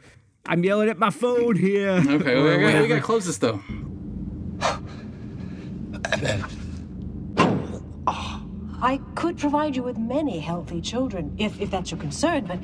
[0.47, 1.91] I'm yelling at my phone here.
[2.07, 3.61] Okay, Or we, got, we gotta close this though.
[8.83, 12.59] I could provide you with many healthy children, if, if that's your concern, but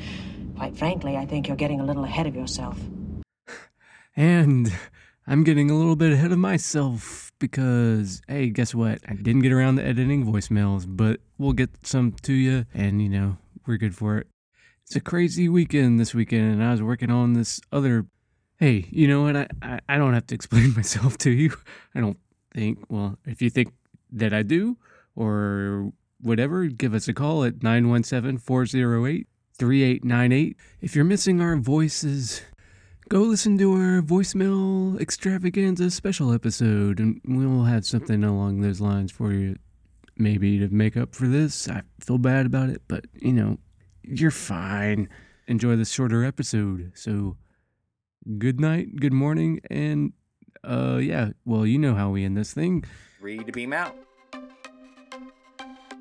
[0.57, 2.79] quite frankly, I think you're getting a little ahead of yourself.
[4.19, 4.73] And
[5.27, 9.01] I'm getting a little bit ahead of myself because, hey, guess what?
[9.07, 13.11] I didn't get around to editing voicemails, but we'll get some to you, and you
[13.11, 13.37] know,
[13.67, 14.27] we're good for it.
[14.87, 18.07] It's a crazy weekend this weekend, and I was working on this other.
[18.59, 19.37] Hey, you know what?
[19.37, 21.53] I, I, I don't have to explain myself to you.
[21.95, 22.19] I don't
[22.55, 22.79] think.
[22.89, 23.75] Well, if you think
[24.13, 24.79] that I do,
[25.15, 25.93] or
[26.23, 29.27] whatever, give us a call at 917 408
[29.59, 30.57] 3898.
[30.81, 32.43] If you're missing our voices,
[33.09, 39.11] go listen to our voicemail extravaganza special episode and we'll have something along those lines
[39.13, 39.57] for you
[40.17, 41.69] maybe to make up for this.
[41.69, 43.59] I feel bad about it but you know
[44.03, 45.09] you're fine.
[45.47, 46.93] Enjoy this shorter episode.
[46.95, 47.37] So
[48.39, 50.13] good night good morning and
[50.65, 52.85] uh yeah well you know how we end this thing.
[53.21, 53.97] Ready to beam out.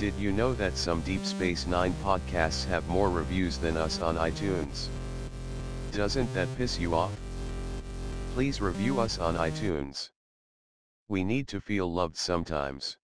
[0.00, 4.16] Did you know that some Deep Space Nine podcasts have more reviews than us on
[4.16, 4.88] iTunes?
[5.92, 7.12] Doesn't that piss you off?
[8.34, 10.10] Please review us on iTunes.
[11.06, 12.96] We need to feel loved sometimes.